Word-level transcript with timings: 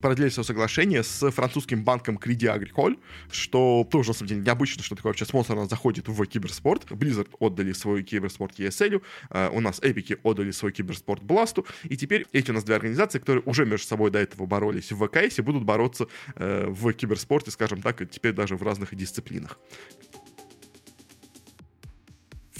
продлили 0.00 0.30
свое 0.30 0.44
соглашение 0.44 1.02
с 1.02 1.30
французским 1.30 1.84
банком 1.84 2.16
Credit 2.16 2.58
Agricole, 2.58 2.98
что 3.30 3.86
тоже, 3.90 4.10
на 4.10 4.14
самом 4.14 4.28
деле, 4.28 4.40
необычно, 4.40 4.82
что 4.82 4.96
такой 4.96 5.10
вообще 5.10 5.26
спонсор 5.26 5.56
у 5.56 5.60
нас 5.60 5.68
заходит 5.68 6.08
в 6.08 6.26
киберспорт. 6.26 6.84
Blizzard 6.90 7.28
отдали 7.38 7.72
свой 7.72 8.02
киберспорт 8.02 8.58
ESL, 8.58 9.02
э, 9.30 9.50
у 9.52 9.60
нас 9.60 9.78
Эпики 9.80 10.18
отдали 10.22 10.50
свой 10.50 10.72
киберспорт 10.72 11.22
Бласту, 11.22 11.66
и 11.84 11.96
теперь 11.96 12.26
эти 12.32 12.50
у 12.50 12.54
нас 12.54 12.64
две 12.64 12.76
организации, 12.76 13.18
которые 13.18 13.42
уже 13.44 13.66
между 13.66 13.86
собой 13.86 14.10
до 14.10 14.18
этого 14.18 14.46
боролись 14.46 14.90
в 14.90 15.06
ВКС, 15.06 15.38
будут 15.40 15.64
бороться 15.64 16.06
э, 16.36 16.66
в 16.68 16.92
киберспорте, 16.92 17.50
скажем 17.50 17.82
так, 17.82 18.08
теперь 18.10 18.32
даже 18.32 18.56
в 18.56 18.62
разных 18.62 18.94
дисциплинах. 18.94 19.58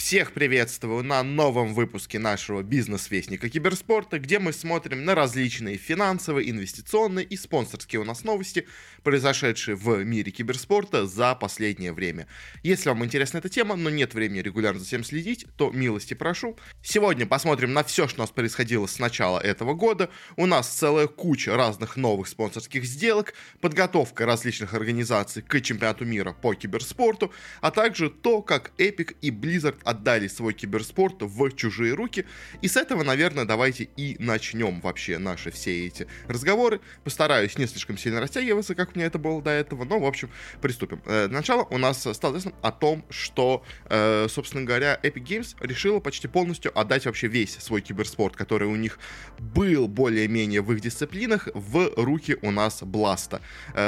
Всех 0.00 0.32
приветствую 0.32 1.04
на 1.04 1.22
новом 1.22 1.74
выпуске 1.74 2.18
нашего 2.18 2.62
бизнес-вестника 2.62 3.50
киберспорта, 3.50 4.18
где 4.18 4.38
мы 4.38 4.54
смотрим 4.54 5.04
на 5.04 5.14
различные 5.14 5.76
финансовые, 5.76 6.50
инвестиционные 6.50 7.26
и 7.26 7.36
спонсорские 7.36 8.00
у 8.00 8.04
нас 8.04 8.24
новости, 8.24 8.66
произошедшие 9.02 9.76
в 9.76 10.02
мире 10.02 10.32
киберспорта 10.32 11.06
за 11.06 11.34
последнее 11.34 11.92
время. 11.92 12.26
Если 12.62 12.88
вам 12.88 13.04
интересна 13.04 13.38
эта 13.38 13.50
тема, 13.50 13.76
но 13.76 13.90
нет 13.90 14.14
времени 14.14 14.38
регулярно 14.38 14.80
за 14.80 14.86
всем 14.86 15.04
следить, 15.04 15.44
то 15.56 15.70
милости 15.70 16.14
прошу. 16.14 16.56
Сегодня 16.82 17.26
посмотрим 17.26 17.74
на 17.74 17.84
все, 17.84 18.08
что 18.08 18.20
у 18.20 18.22
нас 18.22 18.30
происходило 18.30 18.86
с 18.86 18.98
начала 18.98 19.38
этого 19.38 19.74
года. 19.74 20.08
У 20.36 20.46
нас 20.46 20.66
целая 20.66 21.08
куча 21.08 21.54
разных 21.54 21.98
новых 21.98 22.26
спонсорских 22.26 22.86
сделок, 22.86 23.34
подготовка 23.60 24.24
различных 24.24 24.72
организаций 24.72 25.42
к 25.42 25.60
чемпионату 25.60 26.06
мира 26.06 26.32
по 26.32 26.54
киберспорту, 26.54 27.32
а 27.60 27.70
также 27.70 28.08
то, 28.08 28.40
как 28.40 28.72
Epic 28.78 29.14
и 29.20 29.30
Blizzard 29.30 29.76
отдали 29.90 30.28
свой 30.28 30.54
киберспорт 30.54 31.16
в 31.20 31.50
чужие 31.52 31.94
руки. 31.94 32.24
И 32.62 32.68
с 32.68 32.76
этого, 32.76 33.02
наверное, 33.02 33.44
давайте 33.44 33.84
и 33.96 34.16
начнем 34.18 34.80
вообще 34.80 35.18
наши 35.18 35.50
все 35.50 35.86
эти 35.86 36.06
разговоры. 36.28 36.80
Постараюсь 37.04 37.58
не 37.58 37.66
слишком 37.66 37.98
сильно 37.98 38.20
растягиваться, 38.20 38.74
как 38.74 38.90
у 38.90 38.98
меня 38.98 39.06
это 39.06 39.18
было 39.18 39.42
до 39.42 39.50
этого, 39.50 39.84
но, 39.84 39.98
в 39.98 40.04
общем, 40.04 40.30
приступим. 40.60 41.02
Э, 41.06 41.26
начало 41.28 41.64
у 41.70 41.78
нас 41.78 42.06
стало 42.12 42.32
известно 42.38 42.52
о 42.62 42.72
том, 42.72 43.04
что, 43.10 43.64
э, 43.86 44.26
собственно 44.28 44.64
говоря, 44.64 44.98
Epic 45.02 45.24
Games 45.24 45.56
решила 45.60 46.00
почти 46.00 46.28
полностью 46.28 46.78
отдать 46.78 47.06
вообще 47.06 47.26
весь 47.26 47.56
свой 47.58 47.80
киберспорт, 47.80 48.36
который 48.36 48.68
у 48.68 48.76
них 48.76 48.98
был 49.38 49.88
более-менее 49.88 50.62
в 50.62 50.72
их 50.72 50.80
дисциплинах, 50.80 51.48
в 51.54 51.92
руки 51.96 52.36
у 52.42 52.50
нас 52.50 52.82
Бласта. 52.82 53.40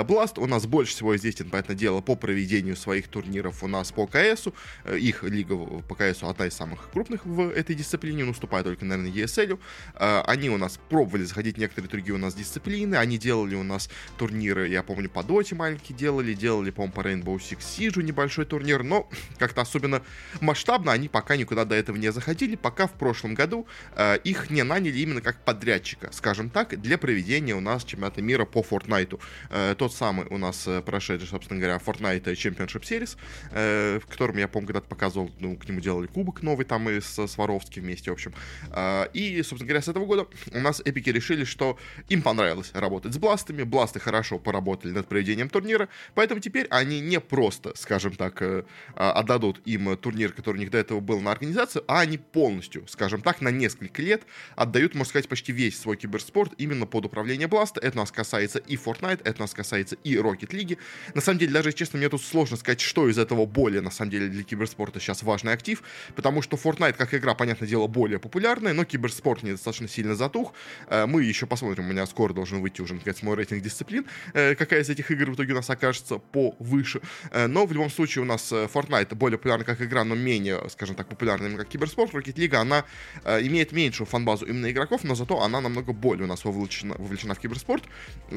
Бласт 0.05 0.39
у 0.39 0.47
нас 0.47 0.67
больше 0.67 0.93
всего 0.93 1.17
известен, 1.17 1.51
понятное 1.51 1.77
дело, 1.77 2.01
по 2.01 2.17
проведению 2.17 2.77
своих 2.77 3.09
турниров 3.09 3.63
у 3.63 3.69
нас 3.69 3.93
по 3.93 4.07
КСу. 4.07 4.55
Их 4.91 5.23
лига 5.23 5.55
по 5.93 6.13
КСу 6.13 6.29
одна 6.29 6.47
из 6.47 6.55
самых 6.55 6.91
крупных 6.91 7.27
в 7.27 7.51
этой 7.51 7.75
дисциплине, 7.75 8.25
уступая 8.25 8.63
только, 8.65 8.85
наверное, 8.85 9.13
ESL. 9.13 9.59
А, 9.95 10.25
они 10.27 10.49
у 10.49 10.57
нас 10.57 10.79
пробовали 10.89 11.25
заходить 11.25 11.57
в 11.57 11.59
некоторые 11.59 11.91
другие 11.91 12.15
у 12.15 12.19
нас 12.19 12.35
дисциплины, 12.35 12.95
они 12.95 13.19
делали 13.19 13.55
у 13.55 13.63
нас 13.63 13.91
турниры, 14.17 14.69
я 14.69 14.83
помню, 14.83 15.11
по 15.11 15.23
Доте 15.23 15.55
маленькие 15.55 15.97
делали, 15.97 16.33
делали, 16.33 16.71
по-моему, 16.71 16.95
по 16.95 17.01
Rainbow 17.01 17.37
Six 17.37 17.59
Siege 17.59 18.03
небольшой 18.03 18.47
турнир, 18.47 18.83
но 18.83 19.09
как-то 19.39 19.61
особенно 19.61 20.03
масштабно 20.41 20.93
они 20.93 21.09
пока 21.09 21.37
никуда 21.37 21.65
до 21.65 21.75
этого 21.75 21.97
не 21.97 22.11
заходили, 22.11 22.57
пока 22.57 22.87
в 22.87 22.93
прошлом 22.93 23.35
году 23.35 23.67
э, 23.95 24.19
их 24.25 24.51
не 24.51 24.63
наняли 24.63 24.99
именно 24.99 25.21
как 25.21 25.45
подрядчика, 25.45 26.11
скажем 26.13 26.49
так, 26.49 26.81
для 26.81 26.97
проведения 26.97 27.55
у 27.55 27.61
нас 27.61 27.85
чемпионата 27.85 28.23
мира 28.23 28.45
по 28.45 28.61
Fortnite. 28.61 29.21
Э, 29.51 29.75
тот 29.77 29.95
самый 29.95 30.27
у 30.27 30.39
нас 30.39 30.67
э, 30.67 30.81
прошедший, 30.81 31.29
собственно 31.29 31.61
говоря, 31.61 31.79
Fortnite 31.85 32.25
Championship 32.25 32.83
Series, 32.83 33.17
э, 33.51 34.01
в 34.03 34.07
котором 34.07 34.39
я, 34.39 34.49
помню, 34.49 34.69
когда-то 34.69 34.89
показывал, 34.89 35.31
ну, 35.39 35.57
к 35.57 35.67
нему 35.73 35.81
делали 35.81 36.07
кубок 36.07 36.43
новый 36.43 36.65
там 36.65 36.89
и 36.89 37.01
с 37.01 37.27
Сваровским 37.27 37.83
вместе, 37.83 38.11
в 38.11 38.15
общем. 38.15 38.33
А, 38.71 39.05
и, 39.13 39.43
собственно 39.43 39.69
говоря, 39.69 39.83
с 39.83 39.89
этого 39.89 40.07
года 40.07 40.27
у 40.53 40.61
нас 40.61 40.81
эпики 40.85 41.11
решили, 41.11 41.45
что 41.45 41.79
им 42.09 42.23
понравилось 42.23 42.71
работать 42.75 43.15
с 43.15 43.19
бластами, 43.19 43.63
бласты 43.63 44.01
хорошо 44.01 44.39
поработали 44.39 44.93
над 44.93 45.09
проведением 45.09 45.49
турнира, 45.49 45.89
поэтому 46.15 46.41
теперь 46.41 46.67
они 46.71 47.01
не 47.01 47.21
просто, 47.21 47.73
скажем 47.77 48.15
так, 48.15 48.41
э, 48.43 48.65
а, 48.95 49.13
отдадут 49.13 49.61
им 49.65 49.97
турнир, 49.97 50.33
который 50.33 50.57
у 50.57 50.61
них 50.61 50.71
до 50.71 50.79
этого 50.79 51.01
был 51.01 51.21
на 51.21 51.33
организацию, 51.33 51.85
а 51.89 52.01
они 52.01 52.19
полностью, 52.19 52.87
скажем 52.89 53.23
так, 53.23 53.41
на 53.41 53.49
несколько 53.49 54.03
лет 54.03 54.23
отдают, 54.57 54.95
можно 54.95 55.09
сказать, 55.09 55.29
почти 55.29 55.53
весь 55.53 55.79
свой 55.79 55.97
киберспорт 55.97 56.53
именно 56.59 56.87
под 56.87 57.07
управление 57.07 57.49
Бласта. 57.49 57.81
Это 57.81 57.97
нас 57.97 58.13
касается 58.13 58.59
и 58.59 58.77
Fortnite, 58.77 59.23
это 59.25 59.41
нас 59.41 59.55
касается 59.55 59.97
и 60.05 60.15
Rocket 60.17 60.51
League. 60.51 60.79
На 61.15 61.21
самом 61.21 61.39
деле, 61.39 61.53
даже, 61.53 61.73
честно, 61.73 61.99
мне 61.99 62.09
тут 62.09 62.23
сложно 62.23 62.57
сказать, 62.57 62.81
что 62.81 63.09
из 63.09 63.19
этого 63.19 63.47
более, 63.47 63.81
на 63.81 63.91
самом 63.91 64.11
деле, 64.11 64.29
для 64.29 64.43
киберспорта 64.43 65.01
сейчас 65.01 65.23
важный 65.23 65.53
актив 65.63 65.83
потому 66.17 66.43
что 66.43 66.57
Fortnite 66.57 66.95
как 66.95 67.15
игра, 67.15 67.35
понятное 67.35 67.69
дело, 67.69 67.87
более 67.87 68.19
популярная, 68.19 68.73
но 68.73 68.85
киберспорт 68.85 69.43
недостаточно 69.43 69.89
сильно 69.89 70.15
затух. 70.15 70.53
Э, 70.89 71.07
мы 71.07 71.23
еще 71.23 71.47
посмотрим, 71.47 71.85
у 71.85 71.89
меня 71.89 72.07
скоро 72.07 72.33
должен 72.33 72.61
выйти 72.61 72.83
уже, 72.83 72.95
наконец, 72.95 73.23
мой 73.23 73.37
рейтинг 73.37 73.63
дисциплин, 73.63 74.05
э, 74.35 74.55
какая 74.55 74.81
из 74.83 74.91
этих 74.91 75.11
игр 75.11 75.31
в 75.31 75.35
итоге 75.35 75.53
у 75.53 75.57
нас 75.57 75.71
окажется 75.71 76.19
повыше. 76.19 77.01
Э, 77.31 77.47
но 77.47 77.67
в 77.67 77.73
любом 77.73 77.91
случае 77.91 78.23
у 78.23 78.25
нас 78.25 78.53
Fortnite 78.53 79.15
более 79.15 79.39
популярна 79.39 79.65
как 79.65 79.81
игра, 79.81 80.05
но 80.05 80.15
менее, 80.15 80.61
скажем 80.69 80.97
так, 80.97 81.09
популярна 81.09 81.47
именно 81.47 81.59
как 81.59 81.69
киберспорт. 81.69 82.13
Rocket 82.13 82.35
League, 82.35 82.55
она 82.55 82.85
имеет 83.25 83.73
меньшую 83.73 84.07
фанбазу 84.07 84.47
именно 84.47 84.71
игроков, 84.71 85.05
но 85.05 85.15
зато 85.15 85.41
она 85.41 85.61
намного 85.61 85.93
более 85.93 86.25
у 86.25 86.27
нас 86.27 86.45
вовлечена, 86.45 86.95
вовлечена 86.99 87.35
в 87.35 87.39
киберспорт, 87.39 87.85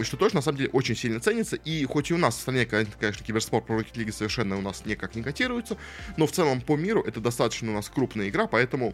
что 0.04 0.18
тоже, 0.18 0.36
на 0.36 0.42
самом 0.42 0.58
деле, 0.58 0.70
очень 0.72 0.96
сильно 0.96 1.20
ценится. 1.20 1.56
И 1.56 1.86
хоть 1.86 2.12
и 2.12 2.14
у 2.14 2.18
нас 2.18 2.36
в 2.36 2.42
стране, 2.42 2.66
конечно, 2.66 3.26
киберспорт 3.26 3.66
про 3.66 3.80
Rocket 3.80 3.94
League 3.96 4.12
совершенно 4.12 4.58
у 4.58 4.62
нас 4.62 4.86
никак 4.86 5.16
не 5.16 5.24
котируется, 5.24 5.78
но 6.18 6.28
в 6.28 6.32
целом 6.32 6.62
по 6.62 6.76
миру 6.76 7.02
это 7.02 7.15
достаточно 7.20 7.72
у 7.72 7.76
нас 7.76 7.90
крупная 7.90 8.30
игра, 8.30 8.48
поэтому 8.48 8.94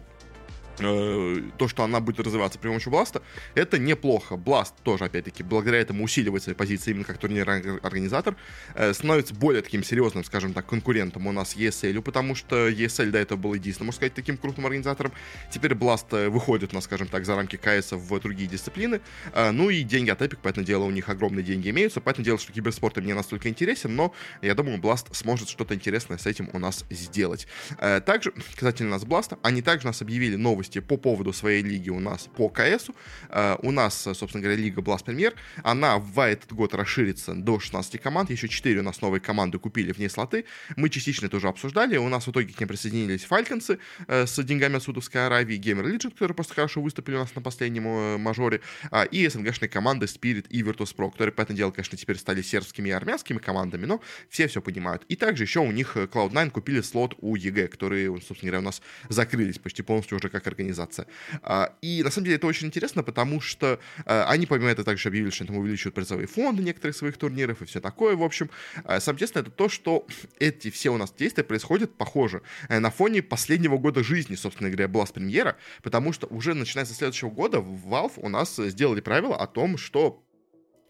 Э, 0.78 1.42
то, 1.58 1.68
что 1.68 1.84
она 1.84 2.00
будет 2.00 2.20
развиваться 2.20 2.58
при 2.58 2.68
помощи 2.68 2.88
Бласта, 2.88 3.22
это 3.54 3.78
неплохо. 3.78 4.36
Бласт 4.36 4.74
тоже, 4.82 5.04
опять-таки, 5.04 5.42
благодаря 5.42 5.80
этому 5.80 6.04
усиливает 6.04 6.42
свои 6.42 6.54
позиции 6.54 6.92
именно 6.92 7.04
как 7.04 7.18
турнирный 7.18 7.78
организатор, 7.78 8.36
э, 8.74 8.92
становится 8.92 9.34
более 9.34 9.62
таким 9.62 9.84
серьезным, 9.84 10.24
скажем 10.24 10.54
так, 10.54 10.66
конкурентом 10.66 11.26
у 11.26 11.32
нас 11.32 11.56
ESL, 11.56 12.00
потому 12.00 12.34
что 12.34 12.68
ESL 12.68 13.10
до 13.10 13.18
этого 13.18 13.38
был 13.38 13.54
единственным, 13.54 13.86
можно 13.86 13.98
сказать, 13.98 14.14
таким 14.14 14.36
крупным 14.36 14.66
организатором. 14.66 15.12
Теперь 15.50 15.74
Бласт 15.74 16.12
э, 16.12 16.28
выходит, 16.28 16.72
на, 16.72 16.80
скажем 16.80 17.08
так, 17.08 17.26
за 17.26 17.36
рамки 17.36 17.56
КС 17.56 17.92
в 17.92 18.20
другие 18.20 18.48
дисциплины. 18.48 19.00
Ну 19.34 19.70
и 19.70 19.82
деньги 19.82 20.10
от 20.10 20.20
Epic, 20.20 20.38
поэтому 20.42 20.64
дело, 20.64 20.84
у 20.84 20.90
них 20.90 21.08
огромные 21.08 21.42
деньги 21.42 21.70
имеются, 21.70 22.00
поэтому 22.00 22.24
дело, 22.24 22.38
что 22.38 22.52
киберспорт 22.52 22.96
мне 22.96 23.14
настолько 23.14 23.48
интересен, 23.48 23.94
но 23.94 24.14
я 24.40 24.54
думаю, 24.54 24.78
Бласт 24.78 25.14
сможет 25.14 25.48
что-то 25.48 25.74
интересное 25.74 26.18
с 26.18 26.26
этим 26.26 26.50
у 26.52 26.58
нас 26.58 26.84
сделать. 26.90 27.46
Также, 27.78 28.32
касательно 28.54 28.90
нас 28.90 29.04
Бласта, 29.04 29.38
они 29.42 29.62
также 29.62 29.86
нас 29.86 30.02
объявили 30.02 30.36
новости 30.36 30.61
новости 30.62 30.80
по 30.80 30.96
поводу 30.96 31.32
своей 31.32 31.62
лиги 31.62 31.90
у 31.90 31.98
нас 31.98 32.28
по 32.36 32.48
КС. 32.48 32.90
Uh, 33.28 33.58
у 33.62 33.72
нас, 33.72 33.94
собственно 34.14 34.42
говоря, 34.42 34.56
лига 34.56 34.80
Blast 34.80 35.04
Premier. 35.04 35.34
Она 35.64 35.98
в 35.98 36.20
этот 36.20 36.52
год 36.52 36.74
расширится 36.74 37.34
до 37.34 37.58
16 37.58 38.00
команд. 38.00 38.30
Еще 38.30 38.48
4 38.48 38.78
у 38.78 38.82
нас 38.82 39.00
новые 39.00 39.20
команды 39.20 39.58
купили 39.58 39.92
вне 39.92 40.08
слоты. 40.08 40.44
Мы 40.76 40.88
частично 40.88 41.26
это 41.26 41.36
уже 41.36 41.48
обсуждали. 41.48 41.96
У 41.96 42.08
нас 42.08 42.26
в 42.26 42.30
итоге 42.30 42.52
к 42.54 42.60
ним 42.60 42.68
присоединились 42.68 43.24
Фальконсы 43.24 43.78
uh, 44.06 44.26
с 44.26 44.42
деньгами 44.44 44.76
от 44.76 44.82
Судовской 44.82 45.26
Аравии, 45.26 45.58
Gamer 45.58 45.84
Legion, 45.84 46.10
которые 46.10 46.34
просто 46.34 46.54
хорошо 46.54 46.80
выступили 46.80 47.16
у 47.16 47.18
нас 47.18 47.34
на 47.34 47.42
последнем 47.42 48.20
мажоре, 48.20 48.60
uh, 48.90 49.08
и 49.08 49.28
СНГшные 49.28 49.68
команды 49.68 50.06
Spirit 50.06 50.46
и 50.48 50.62
Virtus.pro, 50.62 51.10
которые, 51.10 51.32
по 51.32 51.42
этому 51.42 51.56
делу, 51.56 51.72
конечно, 51.72 51.98
теперь 51.98 52.18
стали 52.18 52.42
сербскими 52.42 52.90
и 52.90 52.92
армянскими 52.92 53.38
командами, 53.38 53.86
но 53.86 54.00
все 54.28 54.46
все 54.46 54.60
понимают. 54.60 55.02
И 55.08 55.16
также 55.16 55.42
еще 55.44 55.60
у 55.60 55.72
них 55.72 55.96
Cloud9 55.96 56.50
купили 56.50 56.82
слот 56.82 57.14
у 57.20 57.34
EG, 57.34 57.68
которые, 57.68 58.08
собственно 58.20 58.50
говоря, 58.50 58.58
у 58.58 58.62
нас 58.62 58.82
закрылись 59.08 59.58
почти 59.58 59.82
полностью 59.82 60.18
уже 60.18 60.28
как 60.28 60.46
организация. 60.52 61.06
А, 61.42 61.74
и 61.82 62.02
на 62.02 62.10
самом 62.10 62.26
деле 62.26 62.36
это 62.36 62.46
очень 62.46 62.68
интересно, 62.68 63.02
потому 63.02 63.40
что 63.40 63.80
а, 64.04 64.26
они 64.28 64.46
помимо 64.46 64.70
этого 64.70 64.84
также 64.84 65.08
объявили, 65.08 65.30
что 65.30 65.46
там 65.46 65.56
увеличивают 65.56 65.94
призовые 65.94 66.26
фонды 66.26 66.62
некоторых 66.62 66.96
своих 66.96 67.16
турниров 67.16 67.62
и 67.62 67.64
все 67.64 67.80
такое. 67.80 68.16
В 68.16 68.22
общем, 68.22 68.50
а, 68.84 69.00
самое 69.00 69.16
интересное 69.16 69.42
это 69.42 69.50
то, 69.50 69.68
что 69.68 70.06
эти 70.38 70.70
все 70.70 70.90
у 70.90 70.96
нас 70.96 71.12
действия 71.12 71.44
происходят, 71.44 71.94
похоже, 71.96 72.42
э, 72.68 72.78
на 72.78 72.90
фоне 72.90 73.22
последнего 73.22 73.78
года 73.78 74.02
жизни, 74.02 74.34
собственно 74.34 74.70
говоря, 74.70 74.88
BLAST 74.88 75.12
Premier'а, 75.12 75.56
потому 75.82 76.12
что 76.12 76.26
уже 76.26 76.54
начиная 76.54 76.84
со 76.84 76.94
следующего 76.94 77.30
года 77.30 77.60
в 77.60 77.86
Valve 77.86 78.12
у 78.16 78.28
нас 78.28 78.56
сделали 78.56 79.00
правило 79.00 79.36
о 79.36 79.46
том, 79.46 79.78
что 79.78 80.22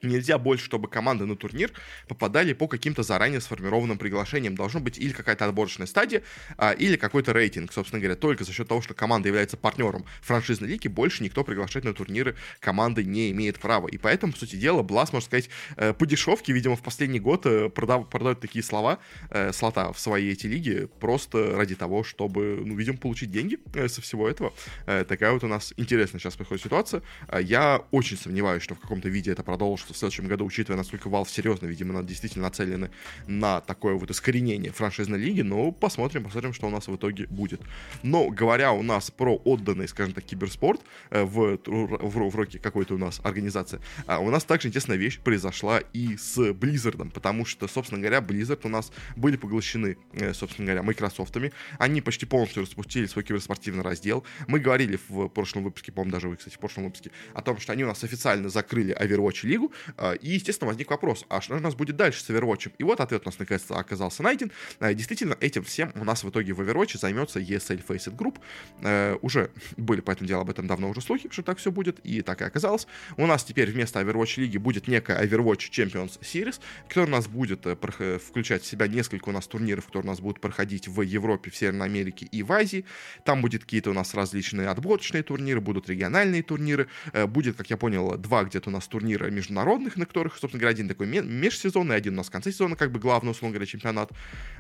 Нельзя 0.03 0.39
больше, 0.39 0.65
чтобы 0.65 0.89
команды 0.89 1.27
на 1.27 1.37
турнир 1.37 1.71
попадали 2.09 2.53
по 2.53 2.67
каким-то 2.67 3.03
заранее 3.03 3.41
сформированным 3.41 3.99
приглашениям. 3.99 4.57
Должно 4.57 4.81
быть 4.81 4.99
или 4.99 5.13
какая-то 5.13 5.47
отборочная 5.47 5.87
стадия, 5.87 6.23
а, 6.57 6.73
или 6.73 6.97
какой-то 6.97 7.33
рейтинг. 7.33 7.73
Собственно 7.73 8.01
говоря, 8.01 8.17
только 8.17 8.45
за 8.45 8.53
счет 8.53 8.69
того, 8.69 8.83
что 8.83 8.95
команда 8.95 9.29
является 9.29 9.57
партнером 9.57 10.05
франшизной 10.23 10.69
лиги, 10.69 10.89
больше 10.89 11.23
никто 11.23 11.45
приглашать 11.45 11.85
на 11.85 11.95
турниры 11.95 12.37
команды 12.59 13.05
не 13.05 13.31
имеет 13.31 13.59
права. 13.59 13.89
И 13.89 13.97
поэтому, 13.97 14.33
по 14.33 14.39
сути 14.39 14.57
дела, 14.57 14.83
Блас, 14.83 15.13
можно 15.13 15.27
сказать, 15.27 15.49
э, 15.77 15.93
по 15.93 16.07
дешевке, 16.07 16.53
видимо, 16.53 16.77
в 16.77 16.83
последний 16.83 17.21
год 17.21 17.47
э, 17.47 17.69
продав, 17.69 18.09
продают 18.09 18.41
такие 18.41 18.65
слова, 18.65 18.99
э, 19.31 19.53
слота 19.53 19.93
в 19.93 19.99
свои 19.99 20.31
эти 20.33 20.47
лиги, 20.47 20.89
просто 21.01 21.57
ради 21.57 21.75
того, 21.75 22.03
чтобы, 22.05 22.63
ну, 22.65 22.75
видимо, 22.75 22.99
получить 22.99 23.31
деньги 23.31 23.59
со 23.89 24.01
всего 24.01 24.29
этого. 24.29 24.53
Такая 24.87 25.33
вот 25.33 25.45
у 25.45 25.49
нас 25.49 25.73
интересная 25.77 26.21
сейчас 26.21 26.35
происходит 26.35 26.65
ситуация. 26.65 27.03
Я 27.41 27.83
очень 27.91 28.17
сомневаюсь, 28.17 28.63
что 28.63 28.75
в 28.75 28.81
каком-то 28.81 29.09
виде 29.09 29.31
это 29.31 29.43
продолжится 29.43 29.92
что 29.93 30.09
в 30.09 30.11
следующем 30.13 30.27
году, 30.27 30.45
учитывая, 30.45 30.79
насколько 30.79 31.09
Valve 31.09 31.29
серьезно, 31.29 31.67
видимо, 31.67 32.03
действительно 32.03 32.45
нацелены 32.45 32.91
на 33.27 33.61
такое 33.61 33.95
вот 33.95 34.11
искоренение 34.11 34.73
франшизной 34.73 35.19
лиги, 35.19 35.43
но 35.43 35.71
посмотрим, 35.71 36.25
посмотрим, 36.25 36.53
что 36.53 36.67
у 36.67 36.71
нас 36.71 36.89
в 36.89 36.97
итоге 36.97 37.27
будет. 37.29 37.61
Но 38.03 38.29
говоря 38.31 38.73
у 38.73 38.83
нас 38.83 39.11
про 39.11 39.37
отданный, 39.45 39.89
скажем 39.89 40.15
так, 40.15 40.25
киберспорт 40.25 40.81
э, 41.11 41.23
в, 41.25 41.59
в, 41.67 42.31
в 42.31 42.37
роке 42.37 42.59
какой-то 42.59 42.95
у 42.95 42.99
нас 42.99 43.21
организации, 43.23 43.81
а 44.07 44.19
у 44.19 44.31
нас 44.31 44.45
также 44.45 44.69
интересная 44.69 44.97
вещь 44.97 45.19
произошла 45.19 45.81
и 45.93 46.17
с 46.17 46.39
Blizzard, 46.39 47.11
потому 47.11 47.45
что, 47.45 47.69
собственно 47.69 48.01
говоря, 48.01 48.19
Blizzard 48.19 48.61
у 48.65 48.69
нас 48.69 48.93
были 49.17 49.37
поглощены, 49.37 49.97
э, 50.13 50.33
собственно 50.33 50.67
говоря, 50.67 50.83
Microsoftами. 50.83 51.53
Они 51.79 52.01
почти 52.01 52.27
полностью 52.27 52.63
распустили 52.63 53.07
свой 53.07 53.25
киберспортивный 53.25 53.83
раздел. 53.83 54.25
Мы 54.47 54.59
говорили 54.59 54.99
в 55.09 55.29
прошлом 55.29 55.65
выпуске, 55.65 55.93
по-моему, 55.93 56.13
даже 56.13 56.29
вы, 56.29 56.37
кстати, 56.37 56.55
в 56.55 56.59
прошлом 56.59 56.85
выпуске, 56.85 57.11
о 57.35 57.43
том, 57.43 57.59
что 57.59 57.73
они 57.73 57.85
у 57.85 57.87
нас 57.87 58.03
официально 58.05 58.49
закрыли 58.49 58.97
Overwatch 58.99 59.47
лигу, 59.47 59.73
и, 60.21 60.31
естественно, 60.31 60.69
возник 60.69 60.91
вопрос, 60.91 61.25
а 61.29 61.41
что 61.41 61.55
у 61.55 61.61
нас 61.61 61.75
будет 61.75 61.97
дальше 61.97 62.23
с 62.23 62.31
Overwatch? 62.31 62.73
И 62.79 62.85
вот 62.85 63.01
ответ 63.01 63.23
у 63.25 63.29
нас 63.29 63.39
наконец-то 63.39 63.77
оказался 63.77 64.23
найден. 64.23 64.51
Действительно, 64.81 65.37
этим 65.41 65.65
всем 65.65 65.93
у 65.95 66.05
нас 66.05 66.25
в 66.25 66.31
итоге 66.31 66.53
в 66.53 66.61
Overwatch 66.61 66.99
займется 66.99 67.41
ESL 67.41 67.85
Faceit 67.87 68.17
Group. 68.17 69.19
Уже 69.23 69.51
были 69.77 70.01
по 70.01 70.11
этому 70.11 70.29
делу 70.29 70.43
об 70.43 70.51
этом 70.51 70.67
давно 70.67 70.91
уже 70.91 71.01
слухи, 71.01 71.29
что 71.31 71.43
так 71.43 71.59
все 71.59 71.71
будет, 71.71 71.99
и 72.01 72.23
так 72.23 72.41
и 72.41 72.45
оказалось. 72.45 72.87
У 73.17 73.27
нас 73.27 73.45
теперь 73.45 73.71
вместо 73.71 74.01
Overwatch 74.01 74.41
лиги 74.41 74.59
будет 74.59 74.89
некая 74.89 75.25
Overwatch 75.25 75.71
Champions 75.71 76.21
Series, 76.21 76.61
которая 76.89 77.09
у 77.09 77.13
нас 77.13 77.27
будет 77.29 77.67
э, 77.67 78.19
включать 78.19 78.63
в 78.63 78.67
себя 78.67 78.87
несколько 78.87 79.29
у 79.29 79.33
нас 79.33 79.47
турниров, 79.47 79.87
которые 79.87 80.09
у 80.09 80.11
нас 80.11 80.21
будут 80.21 80.41
проходить 80.41 80.89
в 80.89 81.03
Европе, 81.03 81.51
в 81.51 81.57
Северной 81.57 81.87
Америке 81.87 82.27
и 82.31 82.43
в 82.43 82.53
Азии. 82.53 82.85
Там 83.25 83.43
будет 83.43 83.63
какие-то 83.63 83.91
у 83.91 83.95
нас 83.95 84.15
различные 84.15 84.69
отборочные 84.69 85.23
турниры, 85.23 85.61
будут 85.61 85.89
региональные 85.89 86.43
турниры, 86.43 86.89
э, 87.13 87.27
будет, 87.27 87.57
как 87.57 87.71
я 87.71 87.77
понял, 87.77 88.17
два 88.19 88.45
где-то 88.45 88.71
у 88.71 88.73
нас 88.73 88.87
турнира 88.87 89.27
международных, 89.31 89.72
на 89.79 90.07
которых, 90.07 90.37
собственно 90.37 90.61
говоря, 90.61 90.73
один 90.73 90.89
такой 90.89 91.07
межсезонный, 91.07 91.97
один 91.97 92.15
у 92.15 92.17
нас 92.19 92.29
в 92.29 92.31
конце 92.31 92.53
сезона, 92.53 92.77
как 92.77 92.93
бы 92.93 92.99
главный, 92.99 93.31
условно 93.31 93.55
говоря, 93.55 93.67
чемпионат 93.67 94.11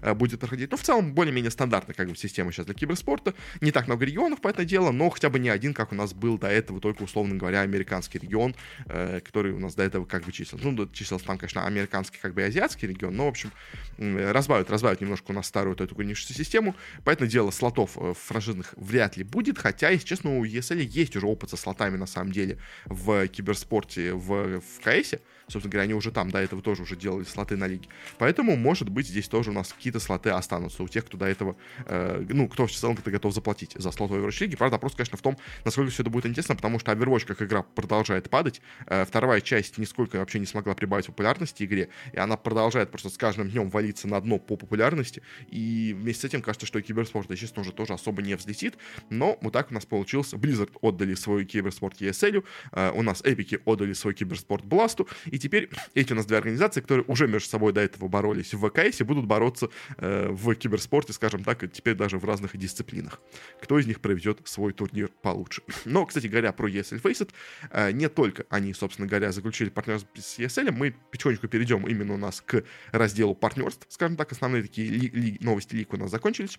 э, 0.02 0.14
будет 0.14 0.40
проходить. 0.40 0.70
Но 0.70 0.76
в 0.76 0.82
целом 0.82 1.14
более-менее 1.14 1.50
стандартная 1.50 1.94
как 1.94 2.08
бы 2.08 2.16
система 2.16 2.52
сейчас 2.52 2.66
для 2.66 2.74
киберспорта. 2.74 3.34
Не 3.60 3.72
так 3.72 3.86
много 3.86 4.04
регионов 4.04 4.40
по 4.40 4.48
это 4.48 4.64
дело, 4.64 4.92
но 4.92 5.10
хотя 5.10 5.30
бы 5.30 5.38
не 5.38 5.48
один, 5.48 5.74
как 5.74 5.92
у 5.92 5.94
нас 5.94 6.14
был 6.14 6.38
до 6.38 6.48
этого, 6.48 6.80
только, 6.80 7.02
условно 7.02 7.36
говоря, 7.36 7.60
американский 7.60 8.18
регион, 8.18 8.54
который 8.86 9.52
у 9.52 9.58
нас 9.58 9.74
до 9.74 9.82
этого 9.82 10.04
как 10.04 10.24
бы 10.24 10.32
числился. 10.32 10.66
Ну, 10.66 10.88
числился 10.88 11.26
там, 11.26 11.38
конечно, 11.38 11.66
американский 11.66 12.18
как 12.20 12.34
бы 12.34 12.42
и 12.42 12.44
азиатский 12.44 12.88
регион, 12.88 13.16
но, 13.16 13.26
в 13.26 13.28
общем, 13.28 13.50
разбавят, 13.98 14.70
разбавят 14.70 15.00
немножко 15.00 15.30
у 15.30 15.34
нас 15.34 15.46
старую 15.46 15.74
эту 15.74 15.94
конечную 15.94 16.36
систему. 16.36 16.74
Поэтому 17.04 17.28
дело, 17.28 17.50
слотов 17.50 17.96
э, 17.96 18.14
франшизных 18.14 18.74
вряд 18.76 19.16
ли 19.16 19.24
будет, 19.24 19.58
хотя, 19.58 19.90
если 19.90 20.06
честно, 20.06 20.38
у 20.38 20.44
ESL 20.44 20.82
есть 20.82 21.16
уже 21.16 21.26
опыт 21.26 21.50
со 21.50 21.56
слотами, 21.56 21.96
на 21.96 22.06
самом 22.06 22.32
деле, 22.32 22.58
в 22.86 23.26
киберспорте, 23.28 24.12
в, 24.12 24.60
в 24.60 24.80
КСе. 25.02 25.20
Собственно 25.52 25.72
говоря, 25.72 25.84
они 25.84 25.94
уже 25.94 26.10
там 26.10 26.31
до 26.31 26.38
этого 26.38 26.62
тоже 26.62 26.82
уже 26.82 26.96
делали 26.96 27.25
слоты 27.25 27.56
на 27.56 27.66
лиге. 27.66 27.88
Поэтому, 28.19 28.56
может 28.56 28.88
быть, 28.88 29.06
здесь 29.06 29.28
тоже 29.28 29.50
у 29.50 29.52
нас 29.52 29.72
какие-то 29.72 30.00
слоты 30.00 30.31
останутся 30.31 30.82
у 30.82 30.88
тех, 30.88 31.04
кто 31.04 31.19
до 31.19 31.26
этого, 31.26 31.56
э, 31.87 32.25
ну, 32.28 32.49
кто 32.49 32.66
в 32.66 32.72
целом 32.72 32.96
готов 33.04 33.34
заплатить 33.34 33.75
за 33.75 33.90
слот 33.93 34.10
Overwatch 34.10 34.40
лиги. 34.40 34.56
Правда, 34.56 34.78
просто, 34.78 34.99
конечно, 34.99 35.19
в 35.19 35.22
том, 35.22 35.37
насколько 35.64 35.90
все 35.90 36.02
это 36.02 36.10
будет 36.10 36.26
интересно, 36.26 36.56
потому 36.56 36.78
что 36.78 36.93
Overwatch 36.93 37.26
как 37.26 37.43
игра 37.43 37.62
продолжает 37.62 38.31
падать. 38.31 38.60
Э, 38.87 39.04
вторая 39.04 39.40
часть 39.40 39.78
нисколько 39.78 40.16
вообще 40.16 40.38
не 40.38 40.46
смогла 40.46 40.75
прибавить 40.75 41.06
популярности 41.06 41.64
игре, 41.64 41.90
и 42.12 42.19
она 42.19 42.37
продолжает 42.37 42.90
просто 42.90 43.10
с 43.10 43.19
каждым 43.19 43.50
днем 43.50 43.69
валиться 43.69 44.08
на 44.08 44.20
дно 44.20 44.38
по 44.38 44.56
популярности. 44.56 45.22
И 45.48 45.94
вместе 45.98 46.22
с 46.22 46.25
этим 46.25 46.43
кажется, 46.43 46.66
что 46.66 46.78
и 46.78 46.82
киберспорт, 46.82 47.31
естественно, 47.31 47.62
уже 47.62 47.72
тоже 47.72 47.93
особо 47.93 48.22
не 48.22 48.34
взлетит. 48.34 48.76
Но 49.10 49.38
вот 49.43 49.52
так 49.52 49.70
у 49.70 49.75
нас 49.75 49.84
получилось. 49.84 50.32
Blizzard 50.32 50.70
отдали 50.81 51.14
свой 51.14 51.44
киберспорт 51.44 52.00
ESL, 52.00 52.44
э, 52.72 52.90
у 52.94 53.02
нас 53.02 53.22
Эпики 53.22 53.60
отдали 53.64 53.93
свой 53.93 54.14
киберспорт 54.14 54.64
Бласту, 54.64 55.08
и 55.26 55.38
теперь 55.42 55.68
эти 55.94 56.12
у 56.12 56.16
нас 56.16 56.26
две 56.26 56.38
организации, 56.38 56.80
которые 56.80 57.04
уже 57.08 57.26
между 57.26 57.48
собой 57.48 57.72
до 57.72 57.80
этого 57.80 58.08
боролись 58.08 58.54
в 58.54 58.68
ВКС, 58.68 59.00
будут 59.02 59.26
бороться 59.26 59.68
э, 59.98 60.28
в 60.30 60.54
киберспорте, 60.54 61.12
скажем 61.12 61.42
так, 61.42 61.64
и 61.64 61.68
теперь 61.68 61.94
даже 61.94 62.18
в 62.18 62.24
разных 62.24 62.56
дисциплинах. 62.56 63.20
Кто 63.60 63.78
из 63.78 63.86
них 63.86 64.00
проведет 64.00 64.40
свой 64.44 64.72
турнир 64.72 65.10
получше. 65.22 65.62
Но, 65.84 66.06
кстати 66.06 66.28
говоря, 66.28 66.52
про 66.52 66.68
ESL 66.68 67.02
Faceit, 67.02 67.30
э, 67.70 67.92
не 67.92 68.08
только 68.08 68.44
они, 68.48 68.72
собственно 68.72 69.08
говоря, 69.08 69.32
заключили 69.32 69.68
партнерство 69.68 70.08
с 70.14 70.38
ESL, 70.38 70.70
мы 70.70 70.94
потихонечку 71.10 71.48
перейдем 71.48 71.86
именно 71.86 72.14
у 72.14 72.18
нас 72.18 72.40
к 72.40 72.62
разделу 72.92 73.34
партнерств, 73.34 73.86
скажем 73.88 74.16
так, 74.16 74.30
основные 74.32 74.62
такие 74.62 74.88
ли, 74.88 75.08
ли, 75.08 75.38
новости 75.40 75.74
лик 75.74 75.92
у 75.92 75.96
нас 75.96 76.10
закончились. 76.10 76.58